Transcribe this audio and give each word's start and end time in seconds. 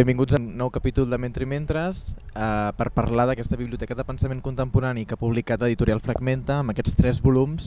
Benvinguts 0.00 0.32
a 0.32 0.38
un 0.40 0.56
nou 0.56 0.70
capítol 0.72 1.10
de 1.12 1.16
Mentre 1.20 1.44
i 1.44 1.46
Mentres 1.50 2.14
eh, 2.32 2.70
per 2.72 2.86
parlar 2.96 3.26
d'aquesta 3.28 3.58
biblioteca 3.60 3.92
de 3.92 4.06
pensament 4.08 4.38
contemporani 4.40 5.02
que 5.04 5.12
ha 5.12 5.20
publicat 5.20 5.60
Editorial 5.66 6.00
Fragmenta 6.00 6.56
amb 6.62 6.72
aquests 6.72 6.96
tres 6.96 7.20
volums 7.20 7.66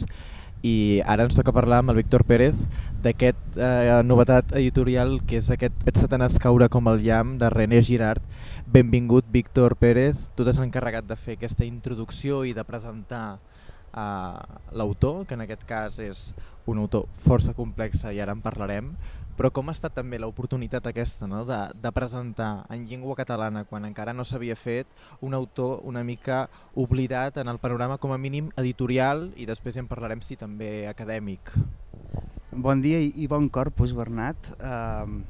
i 0.66 1.04
ara 1.06 1.28
ens 1.28 1.38
toca 1.38 1.54
parlar 1.54 1.84
amb 1.84 1.94
el 1.94 2.00
Víctor 2.00 2.26
Pérez 2.26 2.64
d'aquest 3.06 3.60
eh, 3.62 4.02
novetat 4.02 4.56
editorial 4.58 5.20
que 5.30 5.38
és 5.44 5.52
aquest 5.54 5.86
Et 5.86 6.02
Satanàs 6.02 6.40
caure 6.42 6.72
com 6.74 6.90
el 6.90 7.04
llamp 7.06 7.36
de 7.38 7.54
René 7.54 7.84
Girard. 7.86 8.26
Benvingut 8.66 9.30
Víctor 9.30 9.78
Pérez, 9.78 10.32
tu 10.34 10.42
t'has 10.42 10.58
encarregat 10.58 11.06
de 11.06 11.20
fer 11.20 11.38
aquesta 11.38 11.70
introducció 11.70 12.48
i 12.50 12.58
de 12.58 12.66
presentar 12.66 13.28
l'autor, 13.94 15.24
que 15.28 15.38
en 15.38 15.46
aquest 15.46 15.66
cas 15.70 16.00
és 16.02 16.32
un 16.66 16.80
autor 16.80 17.06
força 17.20 17.54
complexa 17.54 18.14
i 18.14 18.22
ara 18.24 18.34
en 18.34 18.42
parlarem, 18.42 18.94
però 19.38 19.50
com 19.50 19.70
ha 19.70 19.74
estat 19.74 19.96
també 19.98 20.20
l'oportunitat 20.22 20.86
aquesta 20.88 21.28
no? 21.28 21.42
de, 21.46 21.58
de 21.82 21.92
presentar 21.92 22.66
en 22.74 22.86
llengua 22.86 23.16
catalana, 23.18 23.64
quan 23.66 23.86
encara 23.88 24.14
no 24.14 24.26
s'havia 24.26 24.56
fet, 24.56 24.90
un 25.26 25.34
autor 25.34 25.82
una 25.90 26.04
mica 26.06 26.48
oblidat 26.76 27.40
en 27.42 27.50
el 27.50 27.58
panorama 27.58 27.98
com 27.98 28.14
a 28.14 28.22
mínim 28.22 28.52
editorial 28.62 29.32
i 29.36 29.50
després 29.50 29.80
en 29.82 29.90
parlarem 29.90 30.22
si 30.22 30.38
també 30.38 30.86
acadèmic. 30.90 31.56
Bon 32.54 32.82
dia 32.82 33.00
i 33.02 33.26
bon 33.26 33.50
corpus, 33.50 33.96
Bernat. 33.98 34.54
Uh, 34.62 35.24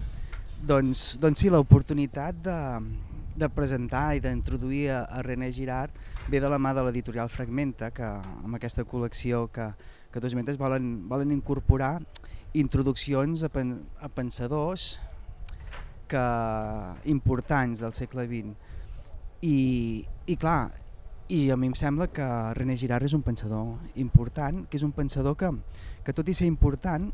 doncs, 0.68 1.14
doncs 1.24 1.40
sí, 1.40 1.52
l'oportunitat 1.52 2.36
de, 2.44 2.58
de 3.36 3.50
presentar 3.50 4.14
i 4.18 4.22
d'introduir 4.22 4.90
a, 4.94 5.04
a 5.10 5.24
René 5.26 5.52
Girard 5.52 5.96
ve 6.30 6.42
de 6.42 6.50
la 6.50 6.60
mà 6.62 6.74
de 6.74 6.84
l'editorial 6.86 7.32
Fragmenta, 7.34 7.90
que 7.92 8.06
amb 8.06 8.56
aquesta 8.58 8.86
col·lecció 8.86 9.48
que, 9.54 9.72
que 10.14 10.22
dos 10.22 10.36
mentes 10.38 10.60
volen, 10.62 11.08
volen 11.10 11.34
incorporar 11.34 11.98
introduccions 12.54 13.44
a, 13.44 13.50
pen, 13.50 13.80
a 14.00 14.10
pensadors 14.14 15.00
que, 16.08 16.24
importants 17.10 17.82
del 17.82 17.94
segle 17.98 18.28
XX. 18.30 18.54
I, 19.44 19.58
I 20.30 20.38
clar, 20.38 20.72
i 21.34 21.50
a 21.52 21.58
mi 21.58 21.72
em 21.72 21.76
sembla 21.76 22.10
que 22.14 22.26
René 22.54 22.78
Girard 22.78 23.08
és 23.08 23.16
un 23.18 23.24
pensador 23.26 23.74
important, 24.00 24.64
que 24.70 24.78
és 24.78 24.86
un 24.86 24.94
pensador 24.94 25.36
que, 25.40 25.50
que 26.06 26.14
tot 26.14 26.30
i 26.30 26.36
ser 26.38 26.48
important, 26.52 27.10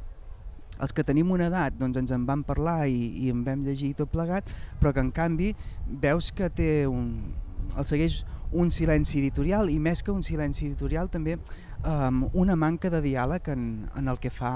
els 0.80 0.96
que 0.96 1.04
tenim 1.04 1.32
una 1.36 1.50
edat 1.52 1.78
doncs 1.80 2.00
ens 2.02 2.16
en 2.16 2.26
van 2.28 2.44
parlar 2.48 2.88
i, 2.88 3.00
i 3.26 3.30
en 3.34 3.44
vam 3.46 3.64
llegir 3.68 3.94
tot 4.00 4.12
plegat, 4.12 4.50
però 4.80 4.94
que 4.96 5.04
en 5.04 5.12
canvi 5.16 5.54
veus 6.02 6.32
que 6.36 6.50
té 6.50 6.72
un, 6.88 7.34
el 7.76 7.88
segueix 7.90 8.24
un 8.52 8.72
silenci 8.74 9.20
editorial 9.20 9.70
i 9.70 9.78
més 9.80 10.02
que 10.02 10.14
un 10.14 10.24
silenci 10.26 10.66
editorial 10.72 11.10
també 11.14 11.38
um, 11.38 12.26
una 12.34 12.56
manca 12.58 12.90
de 12.90 13.02
diàleg 13.06 13.52
en, 13.54 13.66
en 13.96 14.08
el 14.10 14.20
que 14.22 14.32
fa 14.34 14.54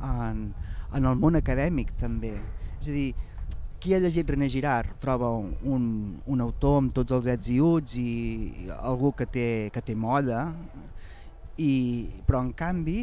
en, 0.00 0.48
en 0.94 1.04
el 1.04 1.18
món 1.20 1.36
acadèmic 1.36 1.92
també. 2.00 2.36
És 2.80 2.88
a 2.88 2.94
dir, 2.94 3.10
qui 3.80 3.92
ha 3.94 4.00
llegit 4.00 4.30
René 4.32 4.48
Girard 4.50 4.96
troba 5.02 5.28
un, 5.36 5.84
un 6.24 6.40
autor 6.42 6.80
amb 6.80 6.94
tots 6.96 7.12
els 7.12 7.28
ets 7.34 7.52
i 7.52 7.60
uts 7.60 7.98
i 8.00 8.10
algú 8.78 9.12
que 9.16 9.28
té, 9.28 9.48
que 9.74 9.84
té 9.84 9.94
molla, 9.94 10.46
i, 11.60 11.72
però 12.26 12.42
en 12.44 12.52
canvi 12.56 13.02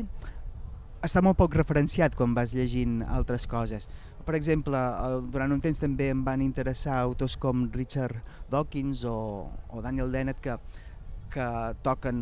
està 1.03 1.21
molt 1.23 1.37
poc 1.39 1.55
referenciat 1.57 2.15
quan 2.15 2.33
vas 2.35 2.53
llegint 2.55 3.01
altres 3.03 3.45
coses. 3.49 3.87
Per 4.23 4.35
exemple, 4.37 4.79
durant 5.33 5.51
un 5.51 5.59
temps 5.63 5.81
també 5.81 6.07
em 6.13 6.21
van 6.23 6.41
interessar 6.41 6.95
autors 7.01 7.35
com 7.35 7.65
Richard 7.73 8.21
Dawkins 8.51 9.03
o, 9.09 9.17
o 9.69 9.83
Daniel 9.83 10.13
Dennett 10.13 10.39
que, 10.43 10.55
que 11.33 11.47
toquen, 11.83 12.21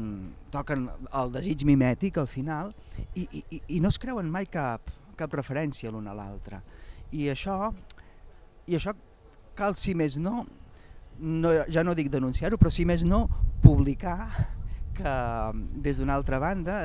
toquen 0.53 0.87
el 1.21 1.33
desig 1.35 1.65
mimètic 1.69 2.17
al 2.17 2.29
final 2.31 2.71
i, 3.13 3.27
i, 3.27 3.61
i 3.77 3.81
no 3.83 3.91
es 3.93 4.01
creuen 4.01 4.31
mai 4.33 4.49
cap, 4.49 4.89
cap 5.19 5.37
referència 5.37 5.93
l'un 5.93 6.09
a 6.09 6.17
l'altre. 6.17 6.63
I 7.13 7.29
això, 7.29 7.69
I 8.65 8.79
això 8.79 8.95
cal, 9.57 9.77
si 9.77 9.93
més 9.93 10.17
no, 10.17 10.47
no 11.19 11.53
ja 11.69 11.85
no 11.85 11.93
dic 11.93 12.09
denunciar-ho, 12.09 12.57
però 12.57 12.73
si 12.73 12.87
més 12.89 13.05
no, 13.05 13.27
publicar 13.61 14.31
que 14.97 15.13
des 15.85 15.99
d'una 16.01 16.15
altra 16.19 16.39
banda 16.41 16.81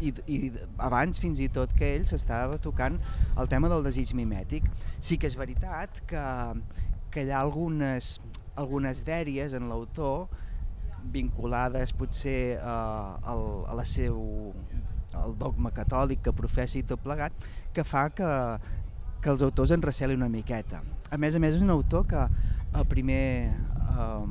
i, 0.00 0.12
i 0.26 0.38
abans 0.82 1.20
fins 1.22 1.42
i 1.44 1.48
tot 1.52 1.72
que 1.76 1.92
ell 1.96 2.06
s'estava 2.08 2.58
tocant 2.62 2.98
el 3.36 3.50
tema 3.52 3.70
del 3.72 3.84
desig 3.86 4.14
mimètic. 4.18 4.66
Sí 5.00 5.18
que 5.20 5.30
és 5.30 5.36
veritat 5.38 6.02
que, 6.10 6.24
que 7.12 7.26
hi 7.26 7.32
ha 7.32 7.42
algunes, 7.42 8.16
algunes 8.56 9.04
dèries 9.06 9.56
en 9.56 9.68
l'autor 9.70 10.26
vinculades 11.12 11.92
potser 11.94 12.58
a, 12.58 12.76
a, 13.22 13.36
a 13.70 13.76
la 13.78 13.84
seu 13.86 14.18
el 15.16 15.36
dogma 15.38 15.70
catòlic 15.72 16.24
que 16.26 16.34
professa 16.36 16.76
i 16.78 16.84
tot 16.84 17.00
plegat, 17.00 17.46
que 17.72 17.84
fa 17.86 18.08
que, 18.12 18.26
que 19.22 19.32
els 19.32 19.44
autors 19.46 19.72
en 19.72 19.84
recelin 19.84 20.20
una 20.20 20.32
miqueta. 20.32 20.82
A 21.10 21.16
més 21.20 21.36
a 21.36 21.40
més 21.42 21.56
és 21.56 21.64
un 21.64 21.72
autor 21.72 22.04
que 22.10 22.26
a 22.76 22.84
primer 22.90 23.22
eh, 23.48 24.26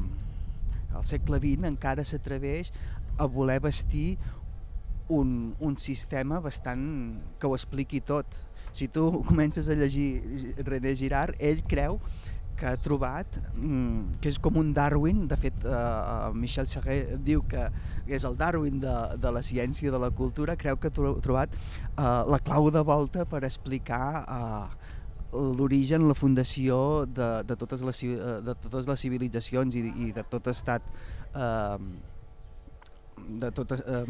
al 0.95 1.07
segle 1.09 1.39
XX 1.41 1.67
encara 1.71 2.05
s'atreveix 2.07 2.71
a 3.17 3.25
voler 3.25 3.59
vestir 3.63 4.17
un, 5.07 5.55
un 5.59 5.77
sistema 5.77 6.39
bastant 6.41 6.85
que 7.39 7.47
ho 7.47 7.55
expliqui 7.55 8.01
tot. 8.01 8.25
Si 8.75 8.87
tu 8.87 9.23
comences 9.29 9.69
a 9.69 9.75
llegir 9.77 10.55
René 10.65 10.95
Girard, 10.95 11.37
ell 11.39 11.61
creu 11.63 11.99
que 12.55 12.65
ha 12.65 12.77
trobat, 12.79 13.27
mm, 13.57 14.19
que 14.23 14.31
és 14.31 14.39
com 14.39 14.55
un 14.57 14.71
Darwin, 14.73 15.25
de 15.27 15.35
fet 15.37 15.65
eh, 15.67 16.31
Michel 16.39 16.67
Serret 16.71 17.11
diu 17.27 17.43
que 17.51 17.67
és 18.07 18.23
el 18.23 18.37
Darwin 18.39 18.79
de, 18.79 18.95
de 19.19 19.31
la 19.35 19.43
ciència 19.43 19.91
de 19.91 19.99
la 19.99 20.09
cultura, 20.09 20.55
creu 20.55 20.79
que 20.79 20.87
ha 20.87 20.95
trobat 20.95 21.51
eh, 21.51 22.23
la 22.31 22.39
clau 22.39 22.71
de 22.71 22.83
volta 22.87 23.27
per 23.27 23.43
explicar 23.43 24.07
eh, 24.23 24.95
l'origen, 25.35 26.07
la 26.07 26.15
fundació 26.15 27.05
de, 27.05 27.43
de, 27.43 27.59
totes 27.59 27.83
les, 27.83 28.03
eh, 28.07 28.39
de 28.47 28.55
totes 28.63 28.87
les 28.87 29.03
civilitzacions 29.03 29.75
i, 29.75 29.85
i 30.07 30.11
de 30.15 30.23
tot 30.31 30.47
estat 30.47 30.85
eh, 31.35 31.77
de 33.17 33.51
tot 33.55 33.73
eh, 33.77 34.03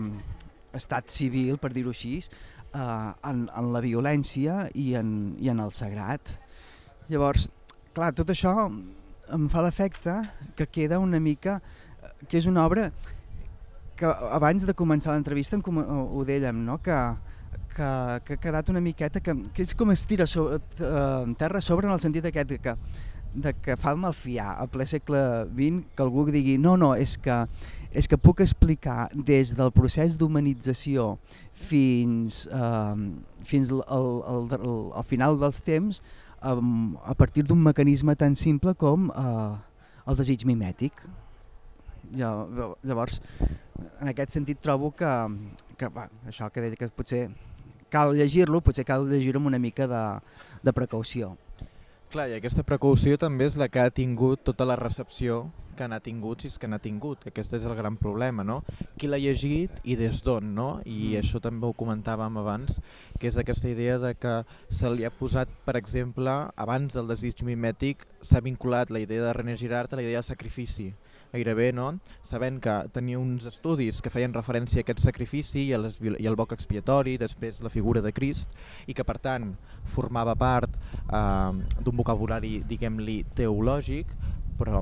estat 0.75 1.09
civil, 1.13 1.57
per 1.61 1.71
dir-ho 1.75 1.93
així, 1.95 2.17
eh, 2.19 3.11
en, 3.29 3.45
en 3.47 3.71
la 3.73 3.83
violència 3.83 4.65
i 4.73 4.93
en, 4.99 5.35
i 5.41 5.51
en 5.53 5.61
el 5.63 5.73
sagrat. 5.75 6.35
Llavors, 7.09 7.49
clar, 7.95 8.11
tot 8.17 8.31
això 8.33 8.55
em 9.35 9.49
fa 9.49 9.63
l'efecte 9.65 10.19
que 10.57 10.67
queda 10.67 11.01
una 11.01 11.19
mica, 11.19 11.59
que 12.29 12.37
és 12.37 12.47
una 12.49 12.65
obra 12.65 12.89
que 13.95 14.09
abans 14.35 14.65
de 14.67 14.75
començar 14.75 15.15
l'entrevista 15.15 15.57
ho 15.57 16.23
dèiem, 16.27 16.57
no? 16.67 16.77
que, 16.83 16.97
que, 17.75 17.89
que 18.25 18.35
ha 18.35 18.41
quedat 18.41 18.69
una 18.69 18.83
miqueta, 18.83 19.21
que, 19.23 19.35
que 19.53 19.63
és 19.63 19.75
com 19.77 19.91
es 19.93 20.05
tira 20.09 20.27
so, 20.27 20.49
eh, 20.55 21.35
terra 21.39 21.61
sobre 21.63 21.87
en 21.87 21.95
el 21.95 22.01
sentit 22.03 22.27
aquest 22.27 22.57
que, 22.61 22.75
de 23.35 23.53
que 23.59 23.75
fa 23.79 23.95
malfiar 23.99 24.55
al 24.59 24.69
ple 24.71 24.87
segle 24.87 25.21
XX 25.51 25.95
que 25.95 26.03
algú 26.03 26.25
digui 26.31 26.57
no, 26.59 26.75
no, 26.79 26.93
és 26.95 27.17
que, 27.17 27.43
és 27.95 28.09
que 28.11 28.19
puc 28.19 28.43
explicar 28.43 29.07
des 29.15 29.53
del 29.55 29.71
procés 29.75 30.17
d'humanització 30.19 31.15
fins, 31.55 32.43
eh, 32.51 32.95
fins 33.47 33.71
al, 33.71 33.81
al, 33.87 34.47
al, 34.59 34.75
al 34.99 35.07
final 35.07 35.39
dels 35.39 35.63
temps 35.63 36.01
um, 36.43 36.97
a 37.03 37.15
partir 37.15 37.45
d'un 37.47 37.61
mecanisme 37.63 38.15
tan 38.19 38.35
simple 38.35 38.75
com 38.75 39.09
uh, 39.09 39.55
el 40.05 40.19
desig 40.19 40.45
mimètic. 40.45 41.05
Llavors, 42.15 43.17
en 43.99 44.11
aquest 44.11 44.35
sentit 44.35 44.59
trobo 44.61 44.91
que, 44.93 45.11
que 45.79 45.89
va, 45.89 46.05
això 46.29 46.51
que 46.53 46.61
deia 46.61 46.77
que 46.77 46.91
potser 46.93 47.25
cal 47.89 48.13
llegir-lo, 48.17 48.61
potser 48.61 48.85
cal 48.85 49.07
llegir-ho 49.09 49.41
amb 49.41 49.49
una 49.53 49.61
mica 49.61 49.87
de, 49.89 50.03
de 50.61 50.75
precaució. 50.75 51.33
Clar, 52.13 52.29
i 52.29 52.37
aquesta 52.37 52.63
precaució 52.63 53.17
també 53.19 53.47
és 53.49 53.57
la 53.59 53.67
que 53.71 53.81
ha 53.81 53.91
tingut 53.91 54.43
tota 54.45 54.67
la 54.67 54.77
recepció 54.79 55.47
que 55.77 55.87
n'ha 55.87 56.01
tingut, 56.03 56.41
si 56.41 56.51
és 56.51 56.57
que 56.61 56.69
n'ha 56.69 56.79
tingut. 56.81 57.27
Aquest 57.29 57.57
és 57.57 57.65
el 57.67 57.75
gran 57.77 57.97
problema, 58.01 58.43
no? 58.47 58.61
Qui 58.99 59.09
l'ha 59.11 59.21
llegit 59.21 59.81
i 59.83 59.97
des 59.99 60.21
d'on, 60.25 60.53
no? 60.57 60.69
I 60.85 61.15
mm. 61.15 61.21
això 61.21 61.41
també 61.43 61.67
ho 61.67 61.75
comentàvem 61.77 62.41
abans, 62.41 62.79
que 63.19 63.29
és 63.31 63.39
aquesta 63.41 63.71
idea 63.71 63.97
de 64.01 64.13
que 64.15 64.35
se 64.69 64.91
li 64.91 65.05
ha 65.05 65.13
posat, 65.13 65.51
per 65.65 65.77
exemple, 65.79 66.35
abans 66.55 66.95
del 66.95 67.11
desig 67.11 67.43
mimètic, 67.47 68.07
s'ha 68.21 68.43
vinculat 68.45 68.91
la 68.91 69.03
idea 69.03 69.27
de 69.27 69.33
René 69.35 69.57
Girard 69.59 69.93
a 69.93 69.99
la 69.99 70.07
idea 70.07 70.21
del 70.21 70.31
sacrifici 70.31 70.93
gairebé, 71.35 71.71
no? 71.73 71.99
sabent 72.23 72.59
que 72.63 72.73
tenia 72.95 73.19
uns 73.19 73.45
estudis 73.49 74.01
que 74.03 74.11
feien 74.13 74.33
referència 74.35 74.81
a 74.81 74.85
aquest 74.85 75.03
sacrifici 75.03 75.67
i, 75.67 75.73
a 75.75 75.81
les, 75.83 75.97
i 75.99 76.27
al 76.29 76.37
boc 76.39 76.55
expiatori, 76.55 77.17
després 77.21 77.61
la 77.65 77.73
figura 77.73 78.03
de 78.05 78.13
Crist, 78.15 78.55
i 78.87 78.95
que 78.95 79.05
per 79.07 79.17
tant 79.23 79.51
formava 79.95 80.35
part 80.39 80.77
eh, 80.77 81.51
d'un 81.81 81.99
vocabulari, 81.99 82.59
diguem-li, 82.67 83.21
teològic, 83.35 84.15
però 84.59 84.81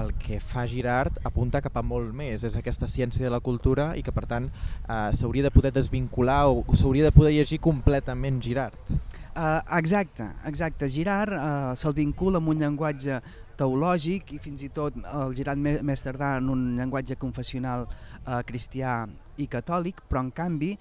el 0.00 0.12
que 0.20 0.38
fa 0.40 0.66
Girard 0.68 1.18
apunta 1.24 1.62
cap 1.64 1.76
a 1.78 1.84
molt 1.84 2.12
més, 2.16 2.44
és 2.44 2.56
aquesta 2.58 2.88
ciència 2.90 3.24
de 3.24 3.32
la 3.32 3.40
cultura 3.40 3.92
i 3.96 4.04
que 4.06 4.14
per 4.14 4.26
tant 4.28 4.48
eh, 4.50 5.10
s'hauria 5.16 5.46
de 5.46 5.52
poder 5.54 5.72
desvincular 5.74 6.44
o 6.50 6.62
s'hauria 6.74 7.08
de 7.08 7.14
poder 7.14 7.34
llegir 7.36 7.60
completament 7.64 8.42
Girard. 8.42 8.76
Uh, 9.36 9.60
exacte, 9.76 10.24
exacte. 10.48 10.88
Girard 10.88 11.34
uh, 11.36 11.74
se'l 11.76 11.92
vincula 11.96 12.40
amb 12.40 12.48
un 12.54 12.62
llenguatge 12.62 13.18
teològic 13.56 14.32
i 14.36 14.38
fins 14.40 14.62
i 14.64 14.70
tot 14.72 14.96
el 15.00 15.34
Girard 15.36 15.60
més, 15.60 15.82
més 15.84 16.04
tardà 16.04 16.36
en 16.40 16.48
un 16.52 16.62
llenguatge 16.78 17.18
confessional 17.20 17.84
uh, 17.84 18.40
cristià 18.48 19.02
i 19.36 19.48
catòlic, 19.52 20.00
però 20.08 20.24
en 20.24 20.32
canvi 20.32 20.72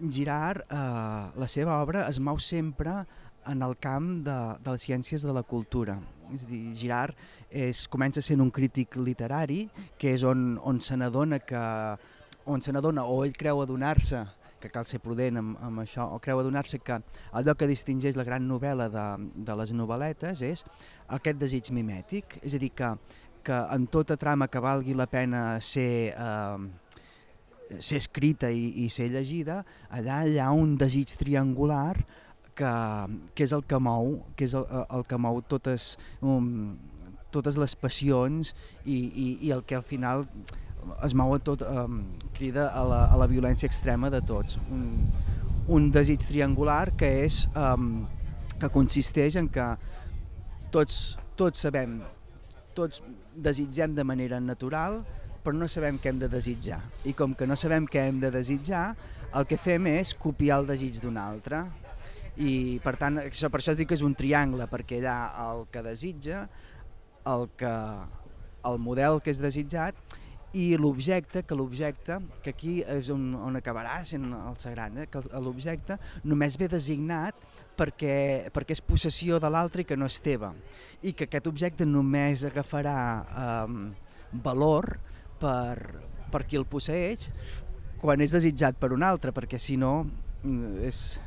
Girard, 0.00 0.64
uh, 0.72 1.28
la 1.36 1.48
seva 1.48 1.76
obra 1.84 2.06
es 2.08 2.20
mou 2.24 2.40
sempre 2.40 3.02
en 3.48 3.62
el 3.62 3.76
camp 3.80 4.24
de, 4.26 4.38
de 4.60 4.74
les 4.74 4.88
ciències 4.88 5.24
de 5.24 5.34
la 5.36 5.42
cultura. 5.42 5.98
És 6.34 6.44
a 6.46 6.50
dir, 6.50 6.62
Girard 6.78 7.16
és, 7.50 7.86
comença 7.90 8.22
sent 8.22 8.42
un 8.42 8.50
crític 8.54 8.96
literari, 9.00 9.64
que 9.98 10.14
és 10.14 10.24
on, 10.26 10.54
on 10.62 10.80
se 10.84 10.98
n'adona 10.98 11.40
que 11.42 11.62
on 12.50 12.62
se 12.62 12.72
n'adona 12.72 13.04
o 13.06 13.22
ell 13.24 13.34
creu 13.36 13.60
adonar-se 13.62 14.22
que 14.60 14.68
cal 14.68 14.84
ser 14.86 15.00
prudent 15.00 15.40
amb, 15.40 15.56
amb 15.64 15.82
això, 15.82 16.04
o 16.12 16.20
creu 16.22 16.42
adonar-se 16.42 16.82
que 16.84 16.98
allò 17.32 17.54
que 17.56 17.68
distingeix 17.70 18.18
la 18.18 18.26
gran 18.28 18.44
novel·la 18.48 18.90
de, 18.92 19.06
de 19.48 19.56
les 19.56 19.72
novel·letes 19.72 20.44
és 20.44 20.64
aquest 21.16 21.40
desig 21.40 21.72
mimètic, 21.74 22.36
és 22.44 22.54
a 22.54 22.60
dir, 22.60 22.70
que, 22.76 22.92
que 23.46 23.56
en 23.74 23.88
tota 23.88 24.18
trama 24.20 24.50
que 24.52 24.62
valgui 24.62 24.94
la 24.94 25.08
pena 25.10 25.44
ser, 25.64 26.12
eh, 26.12 27.78
ser 27.80 28.02
escrita 28.02 28.52
i, 28.52 28.84
i 28.84 28.90
ser 28.92 29.08
llegida, 29.14 29.62
allà 29.88 30.22
hi 30.28 30.38
ha 30.38 30.50
un 30.52 30.76
desig 30.80 31.16
triangular 31.16 31.96
que, 32.60 32.72
que 33.34 33.46
és 33.48 33.56
el 33.56 33.64
que 33.68 33.80
mou, 33.82 34.14
que 34.36 34.46
és 34.48 34.54
el, 34.58 34.66
el 34.84 35.04
que 35.08 35.18
mou 35.20 35.40
totes, 35.48 35.94
um, 36.20 36.76
totes 37.34 37.58
les 37.60 37.76
passions 37.78 38.54
i, 38.84 38.96
i, 38.96 39.26
i 39.48 39.52
el 39.56 39.64
que 39.64 39.78
al 39.78 39.86
final 39.86 40.26
es 41.04 41.14
mou 41.16 41.34
a 41.34 41.40
tot, 41.44 41.64
um, 41.64 42.02
crida 42.36 42.68
a 42.76 42.84
la, 42.88 43.02
a 43.12 43.20
la 43.20 43.28
violència 43.30 43.68
extrema 43.70 44.10
de 44.12 44.22
tots. 44.26 44.58
Un, 44.72 44.86
un 45.70 45.90
desig 45.94 46.24
triangular 46.26 46.90
que 46.98 47.10
és 47.24 47.44
um, 47.54 48.04
que 48.60 48.70
consisteix 48.72 49.38
en 49.40 49.48
que 49.52 49.66
tots, 50.74 51.16
tots 51.38 51.64
sabem, 51.66 52.00
tots 52.76 53.02
desitgem 53.36 53.94
de 53.96 54.04
manera 54.04 54.40
natural, 54.42 55.00
però 55.44 55.56
no 55.56 55.68
sabem 55.70 55.96
què 56.00 56.12
hem 56.12 56.20
de 56.20 56.28
desitjar. 56.28 56.80
I 57.08 57.14
com 57.16 57.34
que 57.36 57.48
no 57.48 57.56
sabem 57.56 57.86
què 57.88 58.04
hem 58.08 58.20
de 58.20 58.32
desitjar, 58.34 58.90
el 59.30 59.46
que 59.48 59.56
fem 59.60 59.86
és 59.92 60.12
copiar 60.18 60.60
el 60.60 60.68
desig 60.68 60.98
d'un 61.00 61.16
altre. 61.20 61.62
I 62.38 62.78
per 62.84 62.94
tant, 63.00 63.18
això, 63.24 63.50
per 63.50 63.60
això 63.60 63.74
es 63.74 63.80
diu 63.80 63.88
que 63.88 63.96
és 63.98 64.04
un 64.06 64.14
triangle, 64.14 64.68
perquè 64.70 65.00
hi 65.00 65.06
ha 65.08 65.18
el 65.48 65.66
que 65.72 65.82
desitja, 65.82 66.46
el, 67.28 67.48
que, 67.58 67.74
el 68.70 68.80
model 68.80 69.20
que 69.24 69.32
és 69.34 69.42
desitjat 69.42 69.98
i 70.56 70.74
l'objecte, 70.80 71.44
que 71.46 71.54
l'objecte, 71.54 72.18
que 72.42 72.50
aquí 72.54 72.80
és 72.82 73.10
on, 73.14 73.28
on 73.38 73.58
acabarà 73.60 74.00
sent 74.06 74.24
el 74.34 74.56
sagrat, 74.58 74.96
eh? 74.98 75.06
que 75.10 75.22
l'objecte 75.38 75.98
només 76.26 76.58
ve 76.58 76.66
designat 76.70 77.38
perquè, 77.78 78.50
perquè 78.54 78.74
és 78.74 78.82
possessió 78.82 79.38
de 79.42 79.50
l'altre 79.52 79.84
i 79.84 79.86
que 79.86 79.98
no 79.98 80.08
és 80.10 80.18
teva, 80.24 80.50
i 81.06 81.14
que 81.14 81.28
aquest 81.28 81.46
objecte 81.50 81.86
només 81.86 82.42
agafarà 82.48 82.98
eh, 83.22 84.40
valor 84.42 84.96
per, 85.40 85.78
per 86.32 86.44
qui 86.46 86.58
el 86.58 86.66
posseix 86.66 87.30
quan 88.00 88.22
és 88.24 88.32
desitjat 88.32 88.78
per 88.80 88.94
un 88.96 89.04
altre, 89.04 89.32
perquè 89.36 89.60
si 89.60 89.78
no 89.80 90.00
mm, 90.02 90.78
és... 90.88 91.20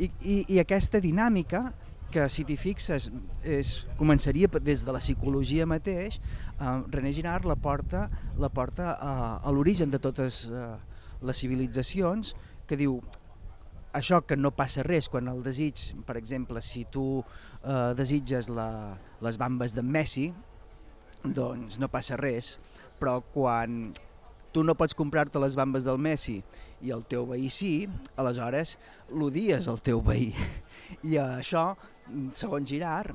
I, 0.00 0.08
i, 0.24 0.36
I 0.56 0.60
aquesta 0.62 1.00
dinàmica 1.02 1.66
que 2.10 2.26
si 2.32 2.42
t'hi 2.46 2.56
fixes 2.58 3.08
és, 3.46 3.72
començaria 3.98 4.48
des 4.58 4.82
de 4.86 4.94
la 4.94 5.02
psicologia 5.02 5.66
mateix, 5.68 6.18
eh, 6.58 6.76
René 6.90 7.12
Girard 7.14 7.46
la 7.46 7.56
porta, 7.56 8.08
la 8.40 8.50
porta 8.50 8.94
a, 8.96 9.14
a 9.38 9.52
l'origen 9.54 9.92
de 9.92 10.00
totes 10.02 10.46
eh, 10.48 10.74
les 11.22 11.42
civilitzacions, 11.44 12.34
que 12.66 12.78
diu 12.80 12.98
això 13.94 14.20
que 14.26 14.38
no 14.38 14.52
passa 14.54 14.84
res 14.86 15.08
quan 15.10 15.28
el 15.30 15.42
desig, 15.46 15.90
per 16.06 16.16
exemple, 16.18 16.62
si 16.62 16.84
tu 16.90 17.20
eh, 17.20 17.92
desitges 17.98 18.50
la, 18.50 18.96
les 19.22 19.38
bambes 19.38 19.74
d'en 19.76 19.86
Messi, 19.86 20.30
doncs 21.24 21.78
no 21.78 21.90
passa 21.92 22.16
res, 22.18 22.56
però 23.00 23.20
quan 23.34 23.90
tu 24.52 24.64
no 24.66 24.74
pots 24.78 24.96
comprar-te 24.98 25.40
les 25.42 25.54
bambes 25.58 25.86
del 25.86 26.00
Messi 26.02 26.40
i 26.82 26.92
el 26.94 27.04
teu 27.10 27.26
veí 27.30 27.50
sí, 27.52 27.88
aleshores 28.18 28.76
l'odies 29.14 29.68
el 29.70 29.80
teu 29.84 30.02
veí. 30.04 30.30
I 31.10 31.18
això 31.22 31.70
segons 32.34 32.70
Girard, 32.70 33.14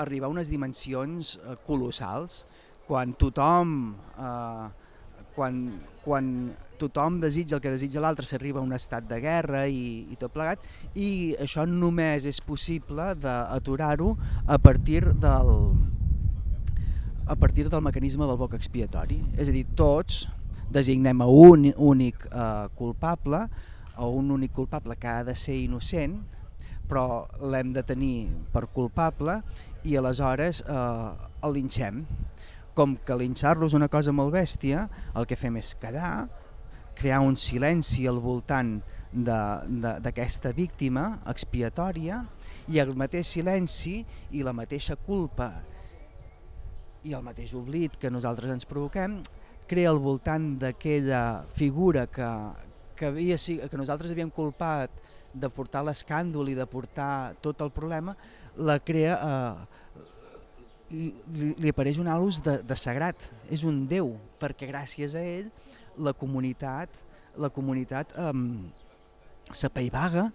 arriba 0.00 0.28
a 0.28 0.32
unes 0.32 0.48
dimensions 0.48 1.36
eh, 1.38 1.56
colossals. 1.66 2.44
Quan 2.90 3.12
tothom 3.14 3.94
eh, 4.18 4.68
quan, 5.34 5.60
quan 6.04 6.32
tothom 6.80 7.20
desitja 7.22 7.58
el 7.58 7.62
que 7.62 7.72
desitja 7.72 8.02
l'altre 8.02 8.26
s'arriba 8.26 8.60
a 8.60 8.64
un 8.64 8.74
estat 8.76 9.06
de 9.08 9.20
guerra 9.22 9.66
i, 9.68 10.06
i 10.10 10.18
tot 10.20 10.34
plegat. 10.34 10.64
I 10.98 11.36
això 11.40 11.66
només 11.68 12.26
és 12.28 12.40
possible 12.44 13.12
d'aturar-ho 13.20 14.14
a 14.46 14.58
partir 14.58 15.04
del 15.12 15.54
a 17.30 17.36
partir 17.38 17.68
del 17.70 17.82
mecanisme 17.86 18.26
del 18.26 18.38
boc 18.40 18.56
expiatori. 18.58 19.20
És 19.38 19.52
a 19.52 19.54
dir, 19.54 19.62
tots 19.78 20.24
designem 20.70 21.22
a 21.22 21.26
un 21.26 21.70
únic 21.76 22.26
eh, 22.30 22.68
culpable 22.78 23.46
o 23.98 24.08
un 24.16 24.30
únic 24.30 24.52
culpable 24.52 24.96
que 24.96 25.08
ha 25.08 25.24
de 25.24 25.34
ser 25.34 25.58
innocent 25.60 26.20
però 26.90 27.22
l'hem 27.46 27.70
de 27.72 27.84
tenir 27.86 28.16
per 28.50 28.66
culpable 28.74 29.36
i 29.86 29.94
aleshores 29.96 30.64
eh, 30.66 31.10
el 31.46 31.54
linxem. 31.54 32.02
Com 32.74 32.96
que 33.06 33.16
linxar-lo 33.16 33.68
és 33.70 33.76
una 33.78 33.90
cosa 33.92 34.14
molt 34.14 34.34
bèstia, 34.34 34.88
el 35.14 35.26
que 35.30 35.38
fem 35.38 35.58
és 35.60 35.76
quedar, 35.78 36.26
crear 36.98 37.20
un 37.22 37.36
silenci 37.38 38.08
al 38.10 38.18
voltant 38.22 38.80
d'aquesta 39.10 40.52
víctima 40.54 41.20
expiatòria 41.30 42.20
i 42.70 42.78
el 42.78 42.92
mateix 42.94 43.32
silenci 43.34 43.96
i 44.38 44.44
la 44.46 44.54
mateixa 44.54 44.94
culpa 44.94 45.48
i 47.02 47.14
el 47.16 47.24
mateix 47.24 47.56
oblit 47.58 47.96
que 47.98 48.12
nosaltres 48.12 48.52
ens 48.52 48.68
provoquem 48.68 49.18
crea 49.70 49.90
al 49.92 50.00
voltant 50.02 50.56
d'aquella 50.58 51.44
figura 51.54 52.06
que, 52.10 52.28
que, 52.98 53.06
havia, 53.06 53.36
que 53.38 53.78
nosaltres 53.78 54.10
havíem 54.10 54.32
culpat 54.34 54.90
de 55.30 55.50
portar 55.54 55.84
l'escàndol 55.86 56.50
i 56.50 56.56
de 56.58 56.66
portar 56.66 57.36
tot 57.44 57.62
el 57.62 57.70
problema, 57.70 58.16
la 58.58 58.80
crea, 58.82 59.14
eh, 59.22 60.10
li, 60.90 61.52
li 61.54 61.70
apareix 61.70 62.00
un 62.02 62.10
alus 62.10 62.40
de, 62.42 62.56
de 62.66 62.78
sagrat, 62.78 63.30
és 63.46 63.62
un 63.62 63.84
déu, 63.90 64.16
perquè 64.42 64.66
gràcies 64.70 65.14
a 65.14 65.22
ell 65.22 65.52
la 66.02 66.14
comunitat, 66.18 66.90
la 67.38 67.52
comunitat 67.54 68.16
eh, 68.18 68.32
s'apaivaga 69.54 70.26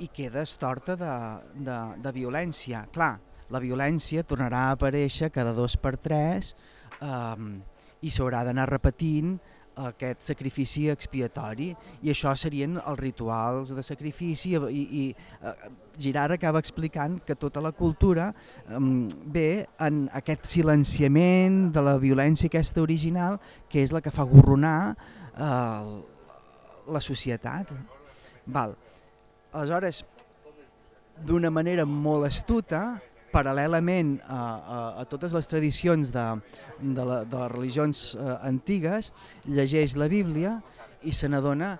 i 0.00 0.08
queda 0.10 0.42
estorta 0.42 0.96
de, 0.98 1.14
de, 1.54 1.78
de 2.02 2.14
violència. 2.18 2.82
Clar, 2.90 3.14
la 3.50 3.62
violència 3.62 4.26
tornarà 4.26 4.66
a 4.66 4.76
aparèixer 4.76 5.30
cada 5.34 5.54
dos 5.54 5.76
per 5.78 5.94
tres 6.00 6.54
eh, 7.00 7.48
i 8.00 8.10
s'haurà 8.10 8.44
d'anar 8.46 8.68
repetint 8.70 9.38
aquest 9.88 10.24
sacrifici 10.30 10.88
expiatori 10.92 11.70
i 12.04 12.10
això 12.12 12.32
serien 12.36 12.76
els 12.80 12.98
rituals 13.00 13.72
de 13.76 13.84
sacrifici 13.86 14.54
i, 14.56 14.82
i 15.00 15.04
uh, 15.40 15.54
Girard 16.00 16.34
acaba 16.36 16.60
explicant 16.60 17.18
que 17.26 17.36
tota 17.36 17.62
la 17.64 17.72
cultura 17.76 18.30
um, 18.76 19.08
ve 19.32 19.66
en 19.80 20.06
aquest 20.16 20.48
silenciament 20.48 21.70
de 21.74 21.84
la 21.84 21.96
violència 22.02 22.50
aquesta 22.50 22.82
original 22.82 23.38
que 23.70 23.82
és 23.82 23.92
la 23.92 24.02
que 24.04 24.12
fa 24.14 24.26
gorronar 24.28 24.92
uh, 24.92 26.00
la 26.90 27.00
societat. 27.04 27.70
Val. 28.50 28.74
Aleshores, 29.52 30.02
d'una 31.26 31.50
manera 31.52 31.84
molt 31.86 32.26
astuta, 32.26 32.98
paral·lelament 33.32 34.16
a, 34.26 34.40
a, 34.40 34.78
a 35.02 35.04
totes 35.10 35.34
les 35.36 35.48
tradicions 35.50 36.10
de, 36.14 36.26
de, 36.80 37.04
la, 37.04 37.22
de 37.24 37.36
les 37.36 37.52
religions 37.52 38.02
eh, 38.14 38.36
antigues, 38.48 39.12
llegeix 39.46 39.96
la 39.98 40.10
Bíblia 40.10 40.56
i 41.06 41.14
se 41.16 41.30
n'adona 41.30 41.76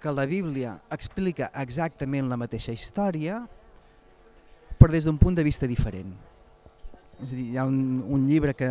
que 0.00 0.12
la 0.12 0.26
Bíblia 0.28 0.74
explica 0.92 1.50
exactament 1.62 2.28
la 2.28 2.36
mateixa 2.40 2.74
història, 2.76 3.40
però 4.76 4.92
des 4.92 5.06
d'un 5.08 5.16
punt 5.20 5.36
de 5.36 5.44
vista 5.46 5.68
diferent. 5.70 6.12
És 7.22 7.30
a 7.30 7.36
dir, 7.36 7.46
hi 7.54 7.56
ha 7.56 7.64
un, 7.64 8.02
un 8.12 8.26
llibre 8.28 8.52
que, 8.58 8.68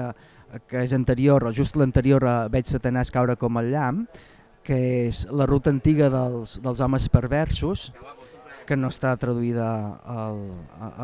que 0.69 0.83
és 0.83 0.93
anterior, 0.93 1.47
o 1.47 1.53
just 1.55 1.79
l'anterior 1.79 2.25
a 2.29 2.35
Veig 2.53 2.69
Satanàs 2.69 3.09
caure 3.13 3.37
com 3.39 3.57
el 3.61 3.71
llamp, 3.73 4.03
que 4.63 4.77
és 5.07 5.25
la 5.33 5.47
ruta 5.49 5.73
antiga 5.73 6.09
dels, 6.13 6.59
dels 6.63 6.83
homes 6.83 7.09
perversos, 7.11 7.89
que 8.67 8.77
no 8.79 8.89
està 8.93 9.13
traduïda 9.19 9.67
al, 10.07 10.39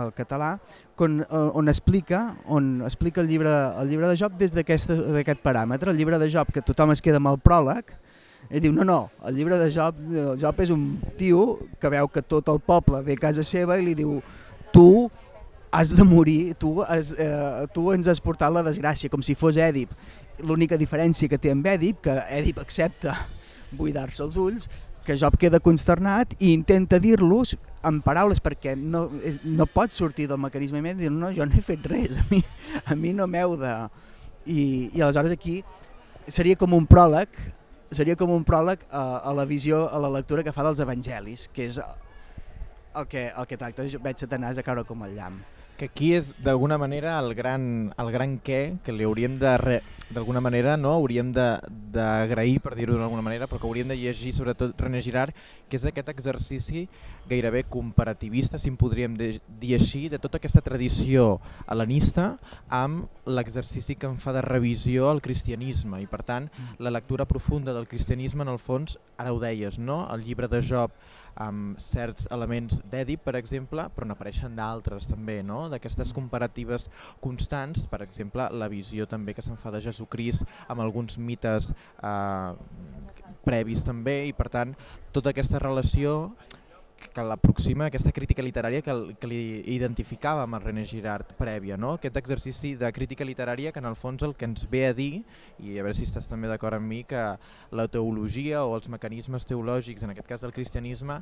al 0.04 0.14
català, 0.18 0.56
on, 1.00 1.22
on, 1.30 1.70
explica, 1.72 2.36
on 2.46 2.82
explica 2.86 3.22
el 3.24 3.30
llibre, 3.32 3.54
el 3.80 3.90
llibre 3.92 4.10
de 4.10 4.18
Job 4.20 4.36
des 4.40 4.52
d'aquest 4.52 5.44
paràmetre. 5.44 5.94
El 5.94 6.00
llibre 6.00 6.20
de 6.20 6.30
Job, 6.32 6.52
que 6.54 6.64
tothom 6.66 6.92
es 6.96 7.04
queda 7.04 7.22
amb 7.22 7.32
el 7.32 7.40
pròleg, 7.44 7.96
i 8.50 8.62
diu, 8.64 8.74
no, 8.74 8.86
no, 8.88 9.00
el 9.28 9.36
llibre 9.38 9.60
de 9.62 9.70
Job, 9.72 9.98
Job 10.42 10.62
és 10.64 10.72
un 10.74 10.86
tio 11.20 11.60
que 11.80 11.92
veu 11.92 12.08
que 12.12 12.24
tot 12.26 12.48
el 12.50 12.62
poble 12.64 13.02
ve 13.06 13.18
a 13.20 13.24
casa 13.28 13.46
seva 13.46 13.78
i 13.78 13.86
li 13.86 13.96
diu, 13.98 14.18
tu 14.74 15.10
has 15.72 15.92
de 15.94 16.04
morir, 16.04 16.56
tu, 16.58 16.80
has, 16.82 17.12
eh, 17.14 17.68
tu 17.76 17.92
ens 17.94 18.08
has 18.10 18.22
portat 18.24 18.54
la 18.54 18.64
desgràcia, 18.66 19.12
com 19.12 19.22
si 19.22 19.36
fos 19.38 19.60
Èdip. 19.62 19.92
L'única 20.42 20.80
diferència 20.80 21.30
que 21.30 21.38
té 21.38 21.52
amb 21.54 21.68
Èdip, 21.68 22.02
que 22.08 22.16
Èdip 22.40 22.62
accepta 22.64 23.18
buidar-se 23.78 24.24
els 24.26 24.38
ulls, 24.40 24.70
que 25.10 25.18
Job 25.18 25.40
queda 25.42 25.58
consternat 25.58 26.36
i 26.38 26.52
intenta 26.54 27.00
dir-los 27.02 27.56
en 27.82 27.98
paraules 28.06 28.38
perquè 28.46 28.76
no, 28.78 29.08
és, 29.26 29.40
no 29.42 29.66
pot 29.66 29.90
sortir 29.90 30.28
del 30.30 30.38
mecanisme 30.38 30.84
i 30.84 30.94
dir 31.00 31.10
no, 31.10 31.32
jo 31.34 31.48
no 31.50 31.58
he 31.58 31.64
fet 31.66 31.88
res, 31.90 32.20
a 32.22 32.26
mi, 32.30 32.44
a 32.86 32.96
mi 32.96 33.14
no 33.18 33.26
m'heu 33.26 33.58
de... 33.58 33.74
I, 34.46 34.90
I 34.94 35.02
aleshores 35.02 35.34
aquí 35.34 35.60
seria 36.30 36.58
com 36.58 36.78
un 36.78 36.86
pròleg 36.90 37.34
seria 37.92 38.16
com 38.16 38.30
un 38.30 38.46
pròleg 38.46 38.86
a, 38.94 39.02
a 39.26 39.34
la 39.34 39.48
visió, 39.50 39.88
a 39.90 39.98
la 39.98 40.14
lectura 40.14 40.46
que 40.46 40.54
fa 40.54 40.62
dels 40.68 40.82
evangelis, 40.86 41.48
que 41.54 41.66
és 41.66 41.80
el 41.82 43.08
que, 43.10 43.32
el 43.34 43.50
que 43.50 43.58
tracta 43.58 43.88
veig 44.06 44.22
Satanàs 44.22 44.62
a 44.62 44.66
caure 44.66 44.86
com 44.86 45.02
el 45.10 45.18
llamp. 45.18 45.42
Que 45.80 45.88
aquí 45.88 46.12
és 46.18 46.34
d'alguna 46.44 46.78
manera 46.78 47.16
el 47.24 47.32
gran, 47.34 47.94
el 47.96 48.12
gran 48.12 48.36
què 48.44 48.76
que 48.84 48.92
li 48.92 49.08
hauríem 49.08 49.40
de 49.40 49.80
d'alguna 50.10 50.42
manera 50.42 50.76
no 50.76 50.92
hauríem 50.98 51.30
d'agrair 51.32 52.58
per 52.60 52.74
dir-ho 52.76 52.98
d'alguna 52.98 53.24
manera 53.24 53.48
però 53.48 53.62
que 53.62 53.68
hauríem 53.70 53.94
de 53.94 53.98
llegir 53.98 54.34
sobretot 54.34 54.74
René 54.82 55.00
Girard 55.06 55.38
que 55.70 55.78
és 55.78 55.86
aquest 55.86 56.10
exercici 56.10 56.88
gairebé 57.30 57.64
comparativista 57.70 58.58
si 58.58 58.72
en 58.74 58.78
podríem 58.82 59.16
dir 59.16 59.74
així 59.78 60.08
de 60.10 60.20
tota 60.20 60.42
aquesta 60.42 60.66
tradició 60.66 61.38
helenista 61.70 62.34
amb 62.68 63.06
l'exercici 63.30 63.96
que 63.96 64.10
en 64.10 64.18
fa 64.18 64.34
de 64.36 64.42
revisió 64.46 65.10
al 65.10 65.22
cristianisme 65.22 66.02
i 66.02 66.08
per 66.10 66.24
tant 66.26 66.50
la 66.80 66.92
lectura 66.94 67.28
profunda 67.30 67.74
del 67.76 67.88
cristianisme 67.88 68.46
en 68.46 68.54
el 68.54 68.60
fons 68.60 68.98
ara 69.18 69.34
ho 69.34 69.40
deies 69.42 69.80
no? 69.80 70.02
El 70.14 70.26
llibre 70.26 70.50
de 70.52 70.62
Job 70.66 70.96
amb 71.40 71.80
certs 71.80 72.28
elements 72.36 72.82
d'Èdip, 72.92 73.24
per 73.24 73.36
exemple, 73.40 73.86
però 73.96 74.08
n'apareixen 74.08 74.56
d'altres 74.58 75.08
també, 75.10 75.40
no? 75.46 75.68
d'aquestes 75.72 76.12
comparatives 76.16 76.90
constants, 77.24 77.88
per 77.88 78.02
exemple, 78.04 78.50
la 78.52 78.68
visió 78.72 79.08
també 79.08 79.36
que 79.36 79.46
se'n 79.46 79.60
fa 79.60 79.72
de 79.72 79.82
Jesucrist 79.86 80.48
amb 80.68 80.84
alguns 80.84 81.18
mites 81.18 81.72
eh, 81.72 82.52
previs 83.46 83.86
també, 83.88 84.22
i 84.28 84.36
per 84.36 84.50
tant 84.52 84.76
tota 85.16 85.32
aquesta 85.32 85.62
relació 85.64 86.34
que 87.00 87.24
l'aproxima 87.26 87.88
aquesta 87.88 88.12
crítica 88.16 88.44
literària 88.46 88.84
que, 88.86 88.94
que 89.20 89.30
li 89.30 89.42
identificava 89.76 90.44
amb 90.46 90.58
el 90.58 90.64
René 90.66 90.84
Girard 90.88 91.34
prèvia, 91.40 91.78
no? 91.80 91.96
aquest 91.98 92.20
exercici 92.22 92.74
de 92.80 92.92
crítica 92.96 93.28
literària 93.28 93.72
que 93.72 93.82
en 93.82 93.90
el 93.90 93.98
fons 94.00 94.24
el 94.28 94.36
que 94.36 94.48
ens 94.50 94.68
ve 94.70 94.86
a 94.90 94.94
dir, 94.96 95.24
i 95.60 95.78
a 95.78 95.86
veure 95.86 95.98
si 95.98 96.08
estàs 96.08 96.30
també 96.30 96.52
d'acord 96.52 96.80
amb 96.80 96.90
mi, 96.92 97.04
que 97.08 97.24
la 97.76 97.88
teologia 97.92 98.64
o 98.66 98.76
els 98.78 98.92
mecanismes 98.92 99.48
teològics, 99.50 100.06
en 100.06 100.14
aquest 100.14 100.30
cas 100.30 100.46
del 100.46 100.56
cristianisme, 100.56 101.22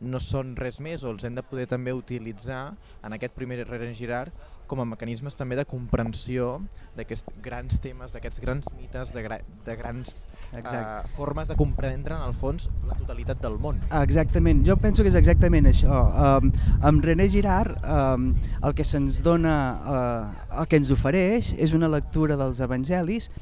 no 0.00 0.20
són 0.22 0.56
res 0.58 0.80
més 0.84 1.04
o 1.04 1.12
els 1.14 1.24
hem 1.28 1.38
de 1.38 1.46
poder 1.46 1.68
també 1.70 1.94
utilitzar 1.96 2.62
en 3.04 3.18
aquest 3.18 3.36
primer 3.36 3.62
René 3.64 3.94
Girard 3.94 4.57
com 4.68 4.82
a 4.82 4.86
mecanismes 4.88 5.36
també 5.38 5.56
de 5.58 5.64
comprensió 5.68 6.58
d'aquests 6.96 7.38
grans 7.44 7.80
temes, 7.82 8.14
d'aquests 8.14 8.42
grans 8.44 8.68
mites, 8.76 9.14
de, 9.16 9.22
gra 9.24 9.40
de 9.66 9.76
grans 9.80 10.22
uh, 10.52 11.06
formes 11.16 11.50
de 11.50 11.56
comprendre 11.58 12.16
en 12.16 12.24
el 12.26 12.34
fons 12.36 12.68
la 12.86 12.96
totalitat 13.00 13.40
del 13.42 13.58
món. 13.62 13.80
Exactament, 14.02 14.64
jo 14.66 14.76
penso 14.80 15.04
que 15.04 15.12
és 15.12 15.18
exactament 15.18 15.70
això. 15.70 16.02
Um, 16.28 16.52
amb 16.90 17.04
René 17.04 17.28
Girard 17.32 17.78
um, 17.82 18.32
el 18.62 18.76
que 18.76 18.86
se'ns 18.86 19.22
dona, 19.26 19.54
uh, 19.78 20.58
el 20.60 20.68
que 20.70 20.80
ens 20.80 20.92
ofereix 20.94 21.54
és 21.58 21.74
una 21.76 21.90
lectura 21.90 22.36
dels 22.38 22.60
evangelis 22.64 23.32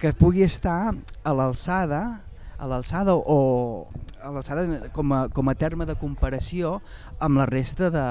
que 0.00 0.14
pugui 0.16 0.44
estar 0.46 0.92
a 0.92 1.32
l'alçada 1.36 2.04
a 2.64 2.70
l'alçada 2.70 3.14
o 3.14 3.86
a 4.24 4.30
l'alçada 4.32 4.88
com, 4.96 5.12
a, 5.12 5.28
com 5.28 5.50
a 5.52 5.54
terme 5.54 5.84
de 5.84 5.94
comparació 6.00 6.78
amb 7.20 7.36
la 7.36 7.44
resta 7.44 7.90
de, 7.92 8.04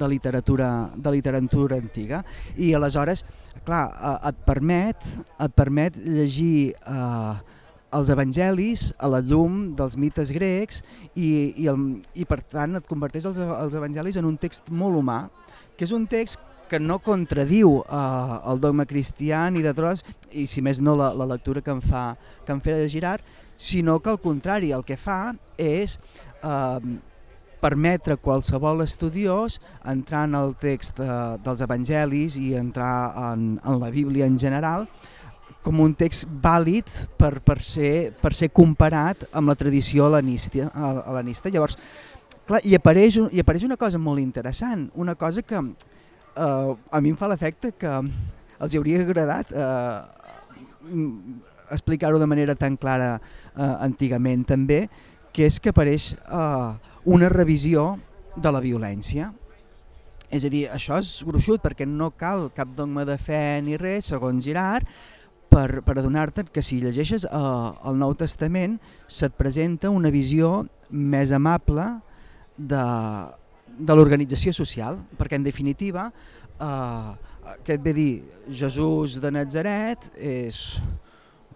de, 0.00 0.08
literatura, 0.08 0.88
de 0.96 1.12
literatura 1.12 1.76
antiga. 1.76 2.22
I 2.56 2.72
aleshores 2.72 3.26
clar, 3.66 3.84
eh, 3.92 4.16
et 4.30 4.40
permet, 4.48 5.04
et 5.36 5.54
permet 5.58 6.00
llegir 6.00 6.72
eh, 6.72 7.34
els 7.98 8.12
evangelis 8.12 8.88
a 8.96 9.12
la 9.12 9.20
llum 9.24 9.74
dels 9.76 10.00
mites 10.00 10.32
grecs 10.32 10.80
i, 11.12 11.28
i, 11.56 11.68
el, 11.68 12.00
i 12.16 12.24
per 12.28 12.40
tant 12.48 12.80
et 12.80 12.88
converteix 12.88 13.28
els, 13.28 13.40
els 13.44 13.76
evangelis 13.76 14.16
en 14.20 14.28
un 14.28 14.40
text 14.40 14.72
molt 14.72 14.96
humà, 14.96 15.26
que 15.76 15.84
és 15.84 15.92
un 15.92 16.08
text 16.08 16.40
que 16.68 16.80
no 16.80 17.00
contradiu 17.02 17.80
eh, 17.82 18.38
el 18.52 18.60
dogma 18.60 18.86
cristià 18.86 19.48
ni 19.50 19.64
de 19.64 19.74
tros, 19.74 20.04
i 20.32 20.46
si 20.46 20.62
més 20.62 20.82
no 20.84 20.94
la, 20.98 21.10
la 21.16 21.26
lectura 21.26 21.64
que 21.64 21.74
em 21.74 21.82
fa, 21.82 22.12
que 22.44 22.52
em 22.52 22.60
de 22.64 22.88
Girard, 22.88 23.24
sinó 23.58 23.98
que 24.00 24.10
al 24.10 24.20
contrari 24.20 24.70
el 24.72 24.84
que 24.86 24.96
fa 24.96 25.34
és 25.58 25.98
eh, 26.44 26.80
permetre 27.60 28.16
qualsevol 28.16 28.82
estudiós 28.84 29.58
entrar 29.84 30.28
en 30.28 30.36
el 30.38 30.54
text 30.60 31.00
eh, 31.02 31.10
dels 31.44 31.60
evangelis 31.64 32.38
i 32.38 32.54
entrar 32.54 33.32
en, 33.32 33.56
en 33.64 33.80
la 33.80 33.90
Bíblia 33.90 34.26
en 34.26 34.38
general 34.38 34.86
com 35.62 35.80
un 35.82 35.94
text 35.98 36.28
vàlid 36.42 36.86
per, 37.18 37.40
per, 37.42 37.58
ser, 37.66 38.12
per 38.14 38.30
ser 38.36 38.52
comparat 38.54 39.26
amb 39.36 39.50
la 39.50 39.56
tradició 39.58 40.06
helenista. 40.06 41.50
Llavors, 41.50 41.76
clar, 42.46 42.62
hi, 42.62 42.76
apareix, 42.78 43.18
hi 43.32 43.42
apareix 43.42 43.66
una 43.66 43.76
cosa 43.76 43.98
molt 43.98 44.22
interessant, 44.22 44.86
una 44.94 45.16
cosa 45.18 45.42
que 45.42 45.58
eh, 46.38 46.74
a 46.90 47.00
mi 47.02 47.12
em 47.12 47.18
fa 47.18 47.28
l'efecte 47.30 47.72
que 47.78 47.92
els 48.58 48.76
hauria 48.78 49.02
agradat 49.02 49.52
eh, 49.52 50.00
explicar-ho 51.70 52.18
de 52.18 52.26
manera 52.30 52.54
tan 52.54 52.76
clara 52.76 53.16
eh, 53.18 53.74
antigament 53.84 54.46
també, 54.48 54.86
que 55.32 55.46
és 55.46 55.58
que 55.60 55.74
apareix 55.74 56.12
eh, 56.14 56.70
una 57.04 57.28
revisió 57.32 57.96
de 58.36 58.52
la 58.54 58.62
violència. 58.64 59.32
És 60.28 60.44
a 60.44 60.50
dir, 60.52 60.66
això 60.68 60.98
és 61.00 61.22
gruixut 61.24 61.62
perquè 61.64 61.86
no 61.88 62.10
cal 62.16 62.50
cap 62.56 62.74
dogma 62.76 63.06
de 63.08 63.16
fe 63.20 63.60
ni 63.64 63.78
res, 63.80 64.10
segons 64.12 64.44
Girard, 64.44 64.88
per, 65.48 65.80
per 65.80 65.96
adonar-te 65.96 66.44
que 66.52 66.62
si 66.64 66.80
llegeixes 66.82 67.24
eh, 67.24 67.68
el 67.88 68.00
Nou 68.00 68.14
Testament 68.18 68.76
se't 69.06 69.36
presenta 69.38 69.92
una 69.94 70.12
visió 70.12 70.66
més 70.90 71.32
amable 71.32 71.86
de, 72.58 72.84
de 73.78 73.94
l'organització 73.94 74.52
social, 74.56 74.98
perquè 75.18 75.38
en 75.38 75.46
definitiva 75.46 76.08
eh, 76.10 77.10
què 77.64 77.78
et 77.78 77.82
ve 77.84 77.94
dir? 77.96 78.12
Jesús 78.52 79.18
de 79.22 79.30
Nazaret 79.32 80.08
és 80.18 80.78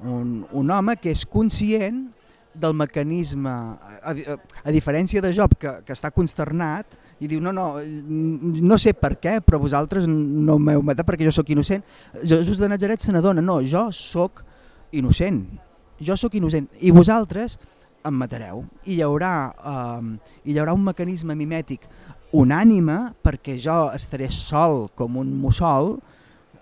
un, 0.02 0.42
un 0.50 0.72
home 0.72 0.96
que 1.00 1.12
és 1.12 1.24
conscient 1.28 2.04
del 2.52 2.74
mecanisme, 2.76 3.50
a, 3.50 4.12
a, 4.12 4.36
a 4.64 4.74
diferència 4.74 5.22
de 5.24 5.32
Job, 5.32 5.54
que, 5.58 5.78
que 5.86 5.94
està 5.94 6.10
consternat 6.12 6.98
i 7.22 7.28
diu, 7.30 7.40
no, 7.40 7.52
no, 7.54 7.66
no 7.80 8.78
sé 8.82 8.92
per 8.98 9.14
què, 9.22 9.38
però 9.44 9.60
vosaltres 9.62 10.08
no 10.08 10.58
m'heu 10.60 10.82
matat 10.84 11.06
perquè 11.08 11.28
jo 11.28 11.34
sóc 11.34 11.52
innocent. 11.54 11.84
Jesús 12.20 12.58
de 12.60 12.68
Nazaret 12.68 13.04
se 13.04 13.14
n'adona, 13.14 13.44
no, 13.44 13.60
jo 13.64 13.86
sóc 13.94 14.42
innocent, 14.92 15.44
jo 16.02 16.16
sóc 16.18 16.34
innocent, 16.36 16.66
i 16.82 16.90
vosaltres 16.92 17.56
em 18.04 18.16
matareu. 18.18 18.64
I 18.84 18.96
hi 18.96 19.02
haurà, 19.06 19.34
eh, 19.52 20.32
hi 20.44 20.58
haurà 20.58 20.74
un 20.74 20.84
mecanisme 20.84 21.36
mimètic 21.38 21.86
unànime 22.32 23.12
perquè 23.22 23.58
jo 23.60 23.90
estaré 23.92 24.28
sol 24.32 24.88
com 24.96 25.18
un 25.20 25.34
mussol, 25.40 25.96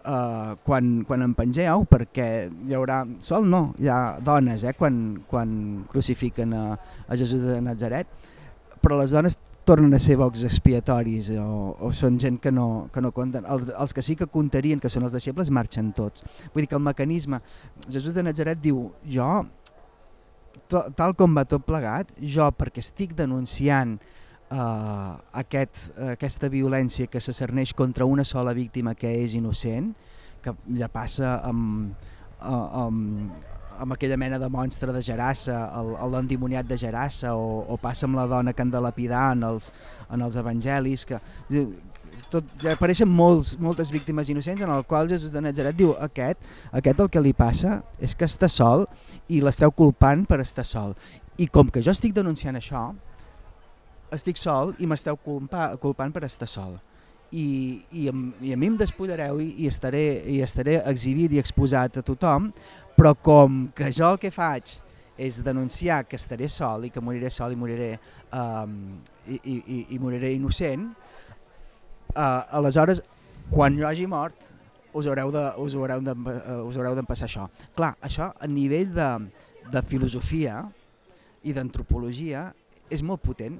eh, 0.05 0.55
quan, 0.65 0.91
quan 1.07 1.27
em 1.27 1.35
pengeu, 1.37 1.85
perquè 1.91 2.31
hi 2.67 2.75
haurà, 2.77 3.05
sol 3.25 3.47
no, 3.47 3.71
hi 3.79 3.91
ha 3.91 4.19
dones 4.25 4.65
eh, 4.65 4.75
quan, 4.79 5.21
quan 5.31 5.85
crucifiquen 5.91 6.57
a, 6.57 6.65
a 7.07 7.21
Jesús 7.21 7.47
de 7.47 7.61
Nazaret, 7.65 8.11
però 8.81 8.99
les 9.01 9.15
dones 9.15 9.39
tornen 9.71 9.93
a 9.95 10.01
ser 10.03 10.17
bocs 10.19 10.43
expiatoris 10.49 11.29
o, 11.39 11.77
o 11.79 11.91
són 11.95 12.17
gent 12.19 12.41
que 12.43 12.51
no, 12.51 12.89
que 12.91 13.03
no 13.05 13.13
compten. 13.15 13.45
Els, 13.47 13.69
els 13.71 13.95
que 13.95 14.03
sí 14.03 14.17
que 14.19 14.27
comptarien, 14.27 14.81
que 14.83 14.91
són 14.91 15.05
els 15.07 15.15
deixebles, 15.15 15.53
marxen 15.55 15.93
tots. 15.95 16.25
Vull 16.51 16.65
dir 16.65 16.71
que 16.73 16.79
el 16.79 16.83
mecanisme... 16.83 17.39
Jesús 17.87 18.17
de 18.17 18.25
Nazaret 18.25 18.59
diu, 18.63 18.89
jo, 19.07 19.29
tal 20.71 21.15
com 21.19 21.35
va 21.37 21.47
tot 21.49 21.65
plegat, 21.67 22.11
jo 22.21 22.47
perquè 22.57 22.83
estic 22.85 23.15
denunciant 23.19 23.97
eh, 23.99 25.13
aquest, 25.43 25.83
aquesta 26.13 26.51
violència 26.53 27.11
que 27.11 27.23
se 27.23 27.35
cerneix 27.37 27.75
contra 27.75 28.09
una 28.09 28.25
sola 28.25 28.55
víctima 28.57 28.95
que 28.95 29.13
és 29.23 29.37
innocent, 29.39 29.93
que 30.43 30.55
ja 30.77 30.89
passa 30.89 31.39
amb, 31.47 31.95
amb, 32.41 33.35
amb 33.81 33.95
aquella 33.97 34.19
mena 34.21 34.39
de 34.39 34.49
monstre 34.53 34.93
de 34.93 35.03
Gerassa, 35.05 35.61
l'endimoniat 36.13 36.69
de 36.69 36.79
Gerassa, 36.81 37.35
o, 37.37 37.63
o 37.69 37.79
passa 37.81 38.07
amb 38.09 38.19
la 38.19 38.27
dona 38.29 38.53
que 38.53 38.65
han 38.65 38.73
de 38.73 38.83
lapidar 38.83 39.31
en 39.37 39.47
els, 39.49 39.71
en 40.11 40.25
els 40.27 40.37
evangelis, 40.41 41.07
que 41.09 41.21
tot, 42.31 42.53
ja 42.63 42.75
apareixen 42.77 43.09
molts, 43.09 43.55
moltes 43.61 43.91
víctimes 43.95 44.29
innocents 44.29 44.63
en 44.63 44.73
el 44.73 44.85
qual 44.89 45.09
Jesús 45.11 45.33
de 45.33 45.43
Nazaret 45.45 45.77
diu 45.77 45.95
aquest, 46.03 46.45
aquest 46.73 47.01
el 47.01 47.11
que 47.13 47.23
li 47.23 47.33
passa 47.37 47.81
és 48.03 48.15
que 48.15 48.29
està 48.29 48.49
sol 48.51 48.87
i 49.29 49.41
l'esteu 49.41 49.73
culpant 49.73 50.27
per 50.29 50.41
estar 50.45 50.67
sol. 50.67 50.97
I 51.41 51.49
com 51.49 51.71
que 51.73 51.83
jo 51.85 51.95
estic 51.95 52.13
denunciant 52.17 52.59
això, 52.59 52.91
estic 54.13 54.39
sol 54.41 54.75
i 54.79 54.89
m'esteu 54.91 55.19
culpant 55.21 56.13
per 56.13 56.25
estar 56.27 56.49
sol. 56.51 56.77
I, 57.31 57.47
i, 57.95 58.09
i 58.43 58.53
a 58.53 58.59
mi 58.59 58.69
em 58.73 58.77
despullareu 58.79 59.39
i, 59.39 59.53
i, 59.63 59.69
estaré, 59.71 60.05
i 60.27 60.41
estaré 60.43 60.81
exhibit 60.91 61.37
i 61.37 61.39
exposat 61.39 62.01
a 62.01 62.03
tothom, 62.03 62.51
però 62.97 63.15
com 63.15 63.69
que 63.77 63.93
jo 63.95 64.09
el 64.11 64.19
que 64.19 64.33
faig 64.35 64.81
és 65.21 65.39
denunciar 65.45 66.07
que 66.09 66.19
estaré 66.19 66.49
sol 66.51 66.89
i 66.89 66.91
que 66.91 67.03
moriré 67.05 67.31
sol 67.31 67.53
i 67.55 67.59
moriré, 67.61 67.93
um, 68.35 68.75
i, 69.29 69.39
i, 69.39 69.79
i 69.95 70.01
moriré 70.03 70.33
innocent, 70.35 70.89
uh, 72.21 72.59
aleshores, 72.61 73.01
quan 73.51 73.79
jo 73.79 73.89
hagi 73.89 74.07
mort, 74.11 74.53
us 74.93 75.09
haureu 75.09 75.33
de, 75.33 75.47
us 75.63 75.75
haureu 75.79 76.05
de, 76.05 76.13
uh, 76.13 76.61
us 76.69 76.77
haureu 76.77 76.99
d'empassar 76.99 77.31
això. 77.31 77.49
Clar, 77.77 77.95
això 78.05 78.31
a 78.37 78.51
nivell 78.51 78.93
de, 78.95 79.11
de 79.73 79.85
filosofia 79.89 80.61
i 81.43 81.57
d'antropologia 81.57 82.51
és 82.91 83.01
molt 83.07 83.23
potent 83.25 83.57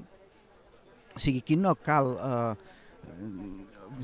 o 1.15 1.19
sigui, 1.19 1.39
aquí 1.39 1.55
no 1.55 1.75
cal... 1.75 2.15
Eh, 2.15 2.53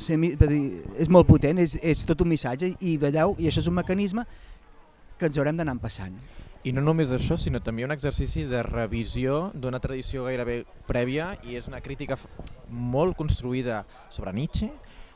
ser, 0.03 0.17
dir, 0.19 0.61
és 0.99 1.09
molt 1.09 1.29
potent, 1.29 1.61
és, 1.63 1.77
és 1.79 2.03
tot 2.05 2.19
un 2.21 2.29
missatge 2.29 2.73
i 2.83 2.97
veieu, 3.01 3.35
i 3.39 3.47
això 3.47 3.63
és 3.63 3.69
un 3.71 3.77
mecanisme 3.77 4.25
que 5.17 5.29
ens 5.29 5.39
haurem 5.39 5.57
d'anar 5.57 5.77
passant. 5.81 6.17
I 6.67 6.73
no 6.75 6.81
només 6.83 7.13
això, 7.15 7.37
sinó 7.39 7.61
també 7.63 7.85
un 7.85 7.93
exercici 7.93 8.41
de 8.49 8.59
revisió 8.65 9.53
d'una 9.55 9.79
tradició 9.79 10.25
gairebé 10.25 10.57
prèvia 10.89 11.29
i 11.47 11.55
és 11.55 11.69
una 11.71 11.79
crítica 11.85 12.17
molt 12.67 13.15
construïda 13.15 13.85
sobre 14.11 14.33
Nietzsche, 14.35 14.67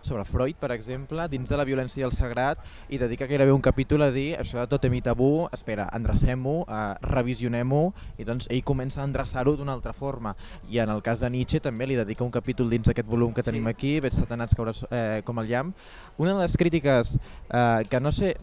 sobre 0.01 0.25
Freud, 0.25 0.57
per 0.59 0.71
exemple, 0.75 1.27
dins 1.31 1.49
de 1.49 1.57
la 1.59 1.65
violència 1.67 2.01
i 2.01 2.05
el 2.07 2.15
sagrat, 2.15 2.61
i 2.89 2.99
dedica 3.01 3.27
gairebé 3.29 3.53
un 3.53 3.63
capítol 3.63 4.05
a 4.05 4.11
dir 4.11 4.35
això 4.39 4.59
de 4.59 4.67
tot 4.71 4.85
i 4.85 5.01
tabú, 5.01 5.47
espera, 5.53 5.87
endrecem-ho, 5.95 6.65
eh, 6.67 6.81
revisionem-ho, 7.01 7.81
i 8.17 8.27
doncs 8.27 8.49
ell 8.49 8.63
comença 8.63 9.01
a 9.01 9.07
endreçar-ho 9.07 9.55
d'una 9.57 9.73
altra 9.73 9.93
forma. 9.93 10.35
I 10.69 10.79
en 10.79 10.89
el 10.89 11.01
cas 11.01 11.21
de 11.21 11.29
Nietzsche 11.29 11.59
també 11.59 11.87
li 11.87 11.95
dedica 11.95 12.23
un 12.23 12.31
capítol 12.31 12.69
dins 12.69 12.85
d'aquest 12.87 13.07
volum 13.07 13.33
que 13.33 13.43
tenim 13.43 13.65
sí. 13.65 13.69
aquí, 13.69 13.99
Vet 14.01 14.13
satanats 14.17 14.55
caure 14.55 14.73
eh, 14.89 15.21
com 15.25 15.39
el 15.39 15.47
llamp. 15.47 15.75
Una 16.17 16.33
de 16.33 16.41
les 16.41 16.57
crítiques 16.57 17.17
eh, 17.17 17.83
que 17.89 17.99
no 17.99 18.11
sé, 18.11 18.35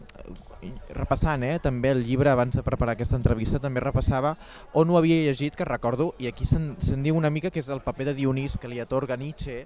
repassant 0.93 1.43
eh, 1.43 1.57
també 1.63 1.91
el 1.93 2.03
llibre 2.05 2.31
abans 2.31 2.55
de 2.55 2.63
preparar 2.65 2.95
aquesta 2.95 3.17
entrevista 3.19 3.61
també 3.63 3.83
repassava 3.83 4.35
on 4.73 4.89
ho 4.89 4.97
havia 4.99 5.21
llegit 5.23 5.55
que 5.55 5.67
recordo 5.67 6.13
i 6.19 6.27
aquí 6.27 6.45
se'n 6.45 6.73
se 6.83 6.97
diu 6.99 7.15
una 7.15 7.31
mica 7.31 7.51
que 7.51 7.61
és 7.63 7.69
el 7.71 7.83
paper 7.85 8.09
de 8.09 8.17
Dionís 8.17 8.57
que 8.59 8.71
li 8.71 8.81
atorga 8.83 9.17
Nietzsche 9.17 9.65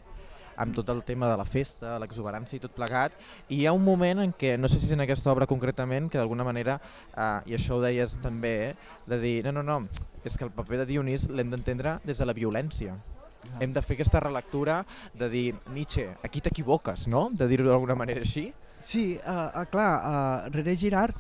amb 0.58 0.76
tot 0.76 0.90
el 0.94 1.04
tema 1.04 1.30
de 1.30 1.38
la 1.40 1.46
festa, 1.46 1.98
l'exuberància 2.02 2.58
i 2.58 2.64
tot 2.64 2.74
plegat, 2.76 3.16
i 3.50 3.62
hi 3.62 3.68
ha 3.68 3.74
un 3.76 3.84
moment 3.84 4.24
en 4.24 4.34
què, 4.34 4.56
no 4.60 4.70
sé 4.72 4.80
si 4.80 4.90
és 4.90 4.96
en 4.98 5.06
aquesta 5.06 5.32
obra 5.32 5.48
concretament, 5.50 6.10
que 6.10 6.20
d'alguna 6.22 6.46
manera, 6.48 6.80
eh, 7.14 7.52
i 7.52 7.58
això 7.58 7.78
ho 7.78 7.84
deies 7.84 8.18
també, 8.24 8.54
eh, 8.70 8.76
de 9.08 9.20
dir, 9.20 9.38
no, 9.46 9.56
no, 9.60 9.64
no, 9.64 10.08
és 10.24 10.38
que 10.38 10.48
el 10.48 10.54
paper 10.56 10.84
de 10.84 10.90
Dionís 10.94 11.28
l'hem 11.30 11.52
d'entendre 11.54 12.00
des 12.06 12.18
de 12.18 12.26
la 12.26 12.34
violència. 12.38 12.98
Ah. 13.44 13.60
Hem 13.60 13.74
de 13.76 13.82
fer 13.84 13.98
aquesta 13.98 14.22
relectura 14.24 14.84
de 15.14 15.30
dir, 15.30 15.48
Nietzsche, 15.74 16.10
aquí 16.24 16.42
t'equivoques, 16.42 17.08
no?, 17.08 17.30
de 17.34 17.48
dir-ho 17.48 17.68
d'alguna 17.68 17.98
manera 18.00 18.24
així, 18.24 18.52
Sí, 18.84 19.18
uh, 19.26 19.48
uh, 19.62 19.66
clar, 19.72 19.92
uh, 20.04 20.50
René 20.52 20.76
Girard, 20.76 21.16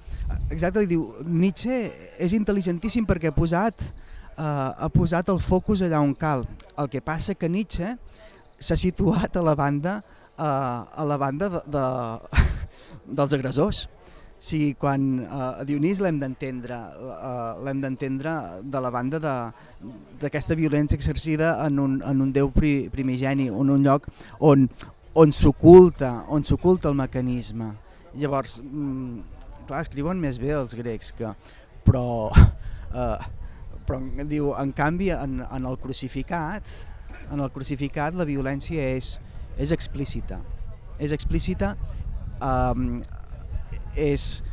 exacte, 0.51 0.81
li 0.83 0.89
diu, 0.89 1.05
Nietzsche 1.23 1.77
és 2.19 2.33
intel·ligentíssim 2.35 3.07
perquè 3.07 3.31
ha 3.31 3.35
posat, 3.35 3.79
uh, 4.35 4.73
ha 4.75 4.89
posat 4.91 5.31
el 5.31 5.39
focus 5.39 5.85
allà 5.85 6.01
on 6.03 6.11
cal. 6.11 6.43
El 6.75 6.89
que 6.91 6.99
passa 6.99 7.37
que 7.39 7.47
Nietzsche 7.47 7.93
s'ha 8.63 8.77
situat 8.79 9.35
a 9.35 9.43
la 9.43 9.55
banda, 9.59 9.97
uh, 10.37 10.85
a 10.87 11.03
la 11.07 11.17
banda 11.19 11.49
de, 11.51 11.61
de, 11.75 11.83
dels 13.19 13.35
agressors. 13.35 13.83
O 13.87 14.43
sigui, 14.43 14.73
quan 14.75 15.03
a 15.31 15.63
Dionís 15.63 16.01
l'hem 16.03 16.17
d'entendre 16.19 16.75
uh, 16.75 17.61
l'hem 17.63 17.79
d'entendre 17.79 18.33
de 18.63 18.81
la 18.83 18.91
banda 18.91 19.21
d'aquesta 19.23 20.57
violència 20.59 20.99
exercida 20.99 21.53
en 21.63 21.79
un, 21.79 21.93
en 22.03 22.25
un 22.25 22.33
déu 22.35 22.51
pri, 22.51 22.89
primigeni, 22.91 23.47
en 23.47 23.71
un 23.71 23.87
lloc 23.87 24.09
on, 24.43 24.67
on 25.15 25.31
s'oculta 25.31 26.25
on 26.27 26.43
s'oculta 26.43 26.91
el 26.91 26.99
mecanisme. 26.99 27.71
Llavors, 28.19 28.59
mm, 28.61 29.21
clar, 29.69 29.79
escriuen 29.85 30.19
més 30.19 30.37
bé 30.41 30.51
els 30.57 30.75
grecs, 30.75 31.13
que, 31.15 31.31
però, 31.87 32.05
eh, 33.03 33.29
però 33.87 34.01
diu, 34.27 34.51
en 34.59 34.75
canvi, 34.75 35.09
en, 35.15 35.39
en 35.47 35.69
el 35.71 35.79
crucificat, 35.81 36.69
en 37.31 37.43
el 37.43 37.51
crucificat 37.53 38.15
la 38.17 38.27
violència 38.27 38.89
és, 38.95 39.17
és 39.57 39.71
explícita. 39.75 40.39
És 40.99 41.13
explícita, 41.15 41.73
eh, 42.41 42.83
és, 43.95 44.43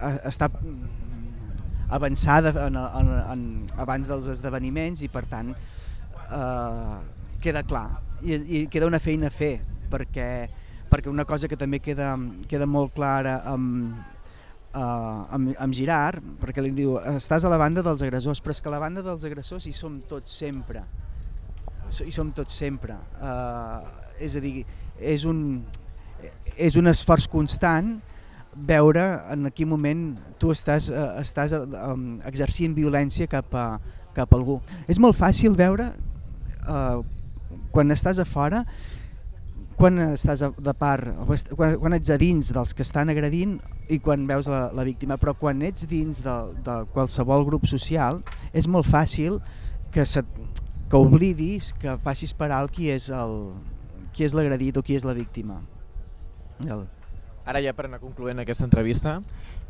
eh, 0.00 0.18
està 0.28 0.50
avançada 1.88 2.52
en, 2.66 2.76
en, 2.76 3.14
en, 3.32 3.44
abans 3.80 4.08
dels 4.08 4.28
esdeveniments 4.28 5.02
i 5.02 5.08
per 5.08 5.24
tant 5.30 5.54
eh, 5.54 6.98
queda 7.40 7.64
clar 7.64 7.88
i, 8.20 8.34
i 8.34 8.60
queda 8.68 8.88
una 8.90 9.00
feina 9.00 9.30
a 9.30 9.32
fer 9.32 9.56
perquè, 9.88 10.28
perquè 10.90 11.08
una 11.08 11.24
cosa 11.24 11.48
que 11.48 11.56
també 11.56 11.80
queda, 11.80 12.12
queda 12.50 12.68
molt 12.68 12.92
clara 12.96 13.38
amb, 13.48 13.96
uh, 14.74 15.24
amb, 15.32 15.54
amb 15.56 15.76
Girard, 15.76 16.24
perquè 16.42 16.64
li 16.64 16.74
diu 16.76 16.98
estàs 17.14 17.46
a 17.46 17.52
la 17.52 17.60
banda 17.60 17.84
dels 17.86 18.04
agressors, 18.04 18.42
però 18.44 18.52
és 18.52 18.60
que 18.60 18.68
a 18.68 18.74
la 18.74 18.82
banda 18.82 19.04
dels 19.06 19.24
agressors 19.24 19.64
hi 19.64 19.72
som 19.72 20.00
tots 20.10 20.34
sempre 20.42 20.84
hi 21.88 22.12
som 22.14 22.30
tots 22.36 22.56
sempre 22.58 22.96
uh, 23.22 23.80
és 24.20 24.36
a 24.36 24.42
dir, 24.42 24.64
és 24.98 25.24
un, 25.28 25.62
és 26.56 26.76
un 26.76 26.90
esforç 26.90 27.28
constant 27.30 27.96
veure 28.68 29.04
en 29.32 29.48
quin 29.54 29.68
moment 29.70 30.02
tu 30.40 30.52
estàs, 30.52 30.90
uh, 30.90 31.14
estàs 31.22 31.54
uh, 31.54 31.94
exercint 32.28 32.74
violència 32.76 33.28
cap 33.30 33.54
a, 33.54 33.66
cap 34.16 34.32
a 34.32 34.38
algú. 34.38 34.58
És 34.90 34.98
molt 34.98 35.16
fàcil 35.18 35.56
veure 35.58 35.92
uh, 36.66 37.00
quan 37.72 37.94
estàs 37.94 38.18
a 38.18 38.26
fora, 38.26 38.64
quan 39.78 40.00
estàs 40.02 40.42
de 40.42 40.74
part, 40.74 41.12
quan, 41.54 41.76
quan 41.78 41.94
ets 41.94 42.10
a 42.10 42.18
dins 42.18 42.50
dels 42.54 42.74
que 42.74 42.82
estan 42.82 43.12
agredint 43.12 43.58
i 43.88 44.00
quan 44.02 44.26
veus 44.26 44.48
la, 44.50 44.66
la 44.74 44.84
víctima, 44.84 45.16
però 45.22 45.36
quan 45.38 45.62
ets 45.62 45.86
dins 45.86 46.24
de, 46.24 46.36
de 46.66 46.80
qualsevol 46.94 47.46
grup 47.46 47.68
social 47.70 48.18
és 48.50 48.66
molt 48.66 48.88
fàcil 48.90 49.38
que, 49.94 50.02
se, 50.02 50.24
que 50.88 50.96
oblidis, 50.96 51.74
que 51.76 51.98
passis 52.04 52.32
per 52.34 52.50
alt 52.56 52.72
qui 52.74 52.88
és 52.92 53.10
el 53.12 53.52
qui 54.16 54.24
és 54.24 54.34
l'agredit 54.34 54.80
o 54.80 54.82
qui 54.82 54.96
és 54.96 55.04
la 55.04 55.14
víctima. 55.14 55.60
El, 56.66 56.86
Ara 57.48 57.62
ja 57.64 57.72
per 57.72 57.86
anar 57.86 57.96
concloent 58.02 58.42
aquesta 58.42 58.66
entrevista, 58.66 59.14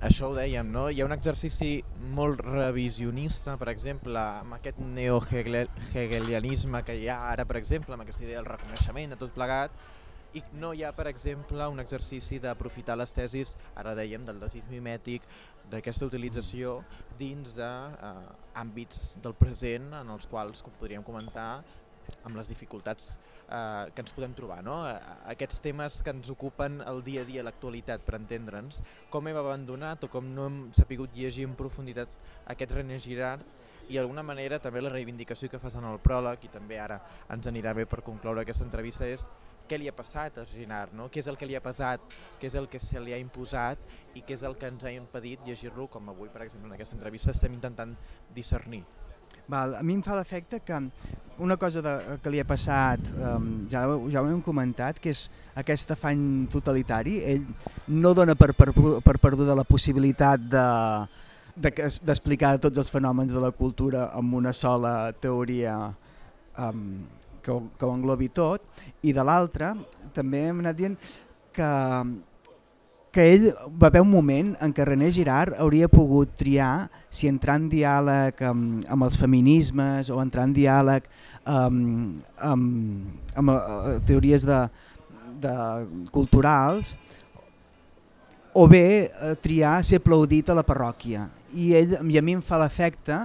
això 0.03 0.33
ho 0.33 0.35
dèiem, 0.35 0.67
no? 0.75 0.89
hi 0.91 0.99
ha 0.99 1.05
un 1.07 1.15
exercici 1.15 1.85
molt 2.17 2.41
revisionista, 2.43 3.55
per 3.61 3.69
exemple, 3.71 4.19
amb 4.19 4.57
aquest 4.57 4.81
neo-hegelianisme 4.83 6.81
que 6.83 6.97
hi 6.99 7.07
ha 7.07 7.21
ara, 7.29 7.45
per 7.47 7.61
exemple, 7.61 7.95
amb 7.95 8.03
aquesta 8.03 8.27
idea 8.27 8.41
del 8.41 8.51
reconeixement 8.51 9.15
de 9.15 9.21
tot 9.21 9.31
plegat, 9.37 9.71
i 10.35 10.43
no 10.59 10.73
hi 10.75 10.83
ha, 10.83 10.91
per 10.97 11.07
exemple, 11.07 11.69
un 11.71 11.79
exercici 11.79 12.43
d'aprofitar 12.43 12.99
les 12.99 13.15
tesis, 13.15 13.55
ara 13.79 13.95
dèiem, 13.95 14.27
del 14.27 14.43
desig 14.43 14.67
mimètic, 14.73 15.23
d'aquesta 15.71 16.11
utilització 16.11 16.81
dins 17.21 17.55
de, 17.55 17.71
eh, 18.11 18.48
del 19.23 19.35
present 19.39 19.93
en 20.01 20.15
els 20.15 20.27
quals, 20.27 20.63
com 20.63 20.75
podríem 20.81 21.05
comentar, 21.07 21.63
amb 22.25 22.37
les 22.37 22.49
dificultats 22.49 23.13
eh, 23.49 23.89
que 23.95 24.03
ens 24.03 24.15
podem 24.17 24.35
trobar. 24.37 24.61
No? 24.65 24.81
Aquests 25.31 25.63
temes 25.65 26.01
que 26.05 26.15
ens 26.15 26.31
ocupen 26.33 26.81
el 26.87 27.03
dia 27.07 27.23
a 27.23 27.29
dia, 27.29 27.45
l'actualitat, 27.47 28.05
per 28.07 28.19
entendre'ns, 28.19 28.83
com 29.13 29.29
hem 29.29 29.39
abandonat 29.39 30.05
o 30.05 30.13
com 30.13 30.29
no 30.35 30.49
hem 30.49 30.61
sapigut 30.77 31.15
llegir 31.17 31.47
en 31.49 31.57
profunditat 31.59 32.13
aquest 32.55 32.75
René 32.79 32.99
Girard 33.03 33.45
i 33.89 33.97
d'alguna 33.97 34.23
manera 34.23 34.59
també 34.61 34.83
la 34.85 34.93
reivindicació 34.93 35.49
que 35.49 35.61
fas 35.61 35.79
en 35.81 35.87
el 35.89 36.01
pròleg 36.05 36.45
i 36.45 36.51
també 36.53 36.77
ara 36.81 36.99
ens 37.33 37.49
anirà 37.49 37.73
bé 37.77 37.87
per 37.89 38.03
concloure 38.05 38.45
aquesta 38.45 38.67
entrevista 38.67 39.09
és 39.09 39.25
què 39.69 39.79
li 39.79 39.89
ha 39.91 39.97
passat 39.97 40.41
a 40.41 40.47
Girard, 40.49 40.95
no? 40.97 41.09
què 41.13 41.21
és 41.23 41.29
el 41.31 41.37
que 41.39 41.49
li 41.49 41.57
ha 41.59 41.65
passat, 41.65 42.01
què 42.41 42.49
és 42.49 42.57
el 42.59 42.69
que 42.73 42.81
se 42.83 43.01
li 43.03 43.15
ha 43.15 43.21
imposat 43.21 43.83
i 44.17 44.23
què 44.23 44.37
és 44.39 44.45
el 44.49 44.57
que 44.59 44.71
ens 44.73 44.87
ha 44.89 44.95
impedit 44.95 45.45
llegir-lo, 45.47 45.89
com 45.93 46.09
avui 46.09 46.33
per 46.33 46.47
exemple 46.47 46.71
en 46.71 46.79
aquesta 46.79 46.97
entrevista 46.97 47.35
estem 47.37 47.55
intentant 47.59 47.95
discernir. 48.35 48.83
Val, 49.49 49.79
a 49.79 49.83
mi 49.85 49.95
em 49.97 50.03
fa 50.05 50.17
l'efecte 50.17 50.61
que 50.61 50.77
una 51.39 51.57
cosa 51.57 51.81
de, 51.81 51.95
que 52.21 52.33
li 52.33 52.41
ha 52.41 52.45
passat, 52.45 53.01
um, 53.17 53.47
ja, 53.71 53.85
ja 54.13 54.21
ho 54.21 54.29
hem 54.29 54.43
comentat, 54.45 54.99
que 55.01 55.13
és 55.15 55.29
aquest 55.57 55.95
afany 55.95 56.21
totalitari. 56.53 57.21
Ell 57.33 57.47
no 57.89 58.13
dona 58.17 58.35
per, 58.37 58.51
per, 58.59 58.75
per 59.05 59.17
perduda 59.23 59.57
la 59.57 59.65
possibilitat 59.69 60.45
de 60.53 60.67
d'explicar 61.59 62.53
de, 62.55 62.61
tots 62.69 62.79
els 62.79 62.91
fenòmens 62.93 63.33
de 63.35 63.41
la 63.43 63.51
cultura 63.51 64.05
amb 64.15 64.37
una 64.39 64.53
sola 64.55 65.11
teoria 65.19 65.73
um, 66.55 67.01
que, 67.49 67.59
que 67.81 67.89
ho 67.89 67.97
englobi 67.97 68.29
tot 68.29 68.85
i 69.03 69.17
de 69.17 69.25
l'altra 69.25 69.73
també 70.13 70.45
hem 70.51 70.61
anat 70.65 70.79
dient 70.79 70.99
que 71.57 71.73
que 73.19 73.25
ell 73.35 73.47
va 73.81 73.89
haver 73.89 74.03
un 74.05 74.11
moment 74.13 74.53
en 74.63 74.73
què 74.75 74.85
René 74.87 75.09
Girard 75.15 75.57
hauria 75.59 75.89
pogut 75.91 76.35
triar 76.39 76.89
si 77.11 77.29
entrar 77.31 77.57
en 77.59 77.69
diàleg 77.73 78.43
amb, 78.47 78.85
amb 78.85 79.07
els 79.07 79.17
feminismes 79.19 80.11
o 80.13 80.21
entrar 80.23 80.45
en 80.47 80.53
diàleg 80.57 81.09
amb, 81.49 82.21
amb, 82.37 83.33
amb 83.35 83.55
uh, 83.55 83.97
teories 84.09 84.45
de, 84.47 84.61
de 85.41 85.57
culturals 86.15 86.95
o 88.53 88.69
bé 88.69 89.09
uh, 89.09 89.35
triar 89.41 89.79
ser 89.87 90.03
aplaudit 90.03 90.51
a 90.53 90.59
la 90.61 90.67
parròquia. 90.67 91.29
I, 91.57 91.73
ell, 91.81 91.99
i 92.13 92.21
a 92.21 92.25
mi 92.25 92.37
em 92.37 92.45
fa 92.45 92.61
l'efecte 92.61 93.23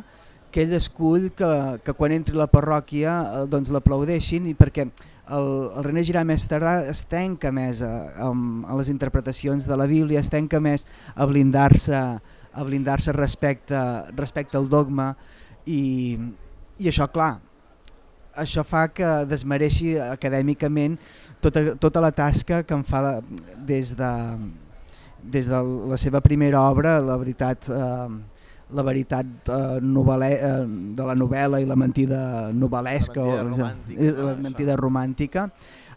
ell 0.61 0.75
escull 0.77 1.31
que, 1.35 1.49
que 1.83 1.95
quan 1.97 2.13
entri 2.13 2.37
a 2.37 2.43
la 2.43 2.51
parròquia 2.51 3.15
uh, 3.23 3.47
doncs 3.49 3.71
l'aplaudeixin 3.73 4.45
perquè 4.59 4.85
el, 4.85 5.47
el 5.77 5.83
René 5.87 6.03
Girà 6.05 6.21
més 6.27 6.45
tardà 6.51 6.81
es 6.91 7.03
tenca 7.09 7.51
més 7.55 7.81
a, 7.81 7.93
a, 8.27 8.29
a 8.29 8.77
les 8.77 8.91
interpretacions 8.91 9.65
de 9.65 9.77
la 9.79 9.87
Bíblia, 9.89 10.19
es 10.19 10.29
tenca 10.29 10.59
més 10.59 10.85
a 11.15 11.25
blindar-se 11.29 12.03
a 12.53 12.63
blindar-se 12.63 13.13
respecte, 13.15 13.79
respecte 14.13 14.57
al 14.57 14.67
dogma 14.69 15.15
i, 15.65 16.19
i 16.77 16.89
això 16.91 17.07
clar, 17.09 17.39
això 18.37 18.63
fa 18.65 18.87
que 18.93 19.09
desmereixi 19.29 19.95
acadèmicament 20.01 20.99
tota, 21.41 21.73
tota 21.81 22.01
la 22.03 22.11
tasca 22.13 22.63
que 22.65 22.77
em 22.77 22.83
fa 22.85 23.01
la, 23.01 23.13
des, 23.57 23.95
de, 23.97 24.11
des 25.23 25.49
de 25.49 25.63
la 25.89 25.97
seva 25.97 26.21
primera 26.21 26.61
obra, 26.69 26.99
la 27.01 27.17
veritat 27.17 27.69
eh, 27.69 28.07
la 28.73 28.85
veritat 28.85 29.51
eh, 29.51 29.77
novel·le, 29.81 30.29
eh, 30.33 30.65
de 30.97 31.07
la 31.07 31.15
novel·la 31.17 31.61
i 31.61 31.69
la 31.69 31.77
mentida 31.79 32.19
novel·lesca 32.53 33.23
la 33.23 33.43
mentida 33.43 33.59
romàntica, 33.59 34.09
o, 34.09 34.27
la 34.27 34.35
mentida 34.41 34.77
romàntica. 34.79 35.45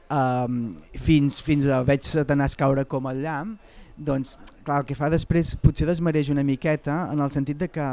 Eh, 0.07 1.01
fins, 1.09 1.41
fins 1.43 1.67
a 1.67 1.83
veig 1.87 2.07
Satanàs 2.07 2.57
caure 2.59 2.87
com 2.89 3.09
el 3.11 3.25
llamp 3.25 3.57
doncs 3.97 4.35
clar, 4.63 4.83
el 4.83 4.89
que 4.89 4.97
fa 4.99 5.09
després 5.09 5.55
potser 5.63 5.87
desmereix 5.89 6.29
una 6.29 6.45
miqueta 6.45 7.07
en 7.13 7.23
el 7.25 7.33
sentit 7.33 7.57
de 7.63 7.71
que 7.73 7.87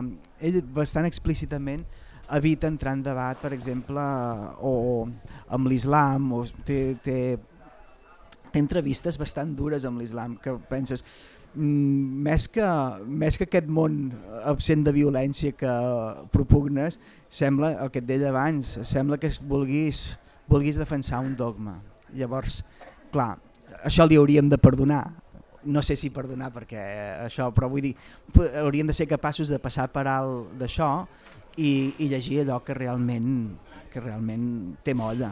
ell 0.44 0.60
bastant 0.76 1.08
explícitament 1.08 1.86
evita 2.36 2.68
entrar 2.68 2.98
en 2.98 3.06
debat 3.06 3.40
per 3.40 3.54
exemple 3.56 4.04
o 4.60 4.76
amb 5.54 5.72
l'islam 5.72 6.32
o 6.36 6.44
té, 6.68 6.98
té 7.04 7.18
té 8.54 8.62
entrevistes 8.62 9.18
bastant 9.18 9.56
dures 9.58 9.86
amb 9.90 10.02
l'islam, 10.02 10.38
que 10.38 10.54
penses, 10.70 11.04
més, 11.56 12.48
que, 12.50 12.66
més 13.06 13.38
que 13.38 13.48
aquest 13.48 13.70
món 13.70 14.12
absent 14.50 14.84
de 14.86 14.94
violència 14.96 15.54
que 15.58 15.74
propugnes, 16.34 17.00
sembla, 17.30 17.74
el 17.84 17.92
que 17.94 18.02
et 18.02 18.08
deia 18.10 18.32
abans, 18.32 18.76
sembla 18.88 19.20
que 19.22 19.32
vulguis, 19.50 20.20
vulguis 20.50 20.80
defensar 20.80 21.22
un 21.26 21.36
dogma. 21.38 21.80
Llavors, 22.14 22.62
clar, 23.14 23.36
això 23.84 24.08
li 24.08 24.18
hauríem 24.18 24.50
de 24.50 24.60
perdonar, 24.62 25.06
no 25.64 25.82
sé 25.82 25.96
si 25.96 26.12
perdonar 26.12 26.52
perquè 26.54 26.82
això, 27.24 27.50
però 27.56 27.70
vull 27.72 27.86
dir, 27.86 27.94
hauríem 28.60 28.90
de 28.90 28.96
ser 28.96 29.08
capaços 29.08 29.52
de 29.52 29.62
passar 29.64 29.88
per 29.94 30.06
alt 30.12 30.54
d'això 30.60 30.90
i, 31.58 31.94
i 32.00 32.10
llegir 32.12 32.42
allò 32.44 32.60
que 32.66 32.76
realment, 32.78 33.54
que 33.94 34.04
realment 34.04 34.46
té 34.84 34.96
molla. 34.98 35.32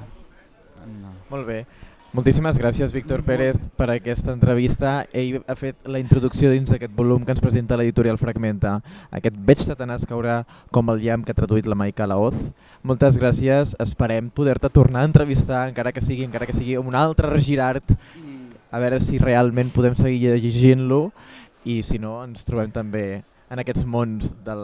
No. 0.81 1.13
Molt 1.29 1.45
bé. 1.45 1.63
Moltíssimes 2.12 2.58
gràcies, 2.60 2.91
Víctor 2.91 3.21
Pérez, 3.24 3.56
per 3.80 3.86
aquesta 3.93 4.34
entrevista. 4.34 5.06
Ell 5.15 5.38
ha 5.47 5.54
fet 5.56 5.88
la 5.88 6.00
introducció 6.02 6.50
dins 6.52 6.67
d'aquest 6.67 6.91
volum 6.97 7.24
que 7.24 7.32
ens 7.32 7.39
presenta 7.39 7.78
l'editorial 7.80 8.19
Fragmenta. 8.19 8.74
Aquest 9.15 9.38
Veig 9.47 9.63
Satanàs 9.63 10.04
caurà 10.10 10.41
com 10.76 10.91
el 10.91 11.00
llamp 11.06 11.24
que 11.24 11.32
ha 11.32 11.39
traduït 11.39 11.69
la 11.71 11.78
Maica 11.80 12.10
Laoz. 12.12 12.36
Moltes 12.84 13.15
gràcies. 13.15 13.78
Esperem 13.80 14.28
poder-te 14.28 14.67
tornar 14.67 15.06
a 15.06 15.08
entrevistar, 15.08 15.69
encara 15.69 15.95
que 15.95 16.04
sigui 16.04 16.28
encara 16.28 16.50
que 16.50 16.58
sigui 16.58 16.76
un 16.76 17.00
altre 17.00 17.32
regirart, 17.32 17.95
a 18.71 18.84
veure 18.84 19.00
si 19.00 19.15
realment 19.15 19.71
podem 19.71 19.95
seguir 19.95 20.36
llegint-lo 20.36 21.13
i 21.63 21.80
si 21.80 21.95
no 21.95 22.17
ens 22.26 22.43
trobem 22.43 22.76
també 22.76 23.21
en 23.52 23.60
aquests 23.60 23.84
mons 23.84 24.32
del, 24.46 24.64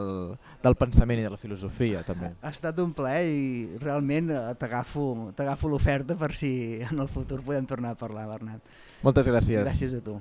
del 0.64 0.78
pensament 0.80 1.20
i 1.20 1.26
de 1.26 1.34
la 1.34 1.40
filosofia 1.42 2.06
també. 2.08 2.32
Ha 2.42 2.54
estat 2.54 2.80
un 2.84 2.94
plaer 2.96 3.26
i 3.28 3.82
realment 3.84 4.32
eh, 4.32 4.42
t'agafo 4.60 5.72
l'oferta 5.72 6.16
per 6.16 6.32
si 6.40 6.52
en 6.88 7.04
el 7.04 7.12
futur 7.12 7.42
podem 7.44 7.68
tornar 7.68 7.96
a 7.96 8.00
parlar, 8.00 8.28
Bernat. 8.32 8.64
Moltes 9.04 9.28
gràcies. 9.28 9.64
Gràcies 9.68 10.00
a 10.00 10.04
tu. 10.06 10.18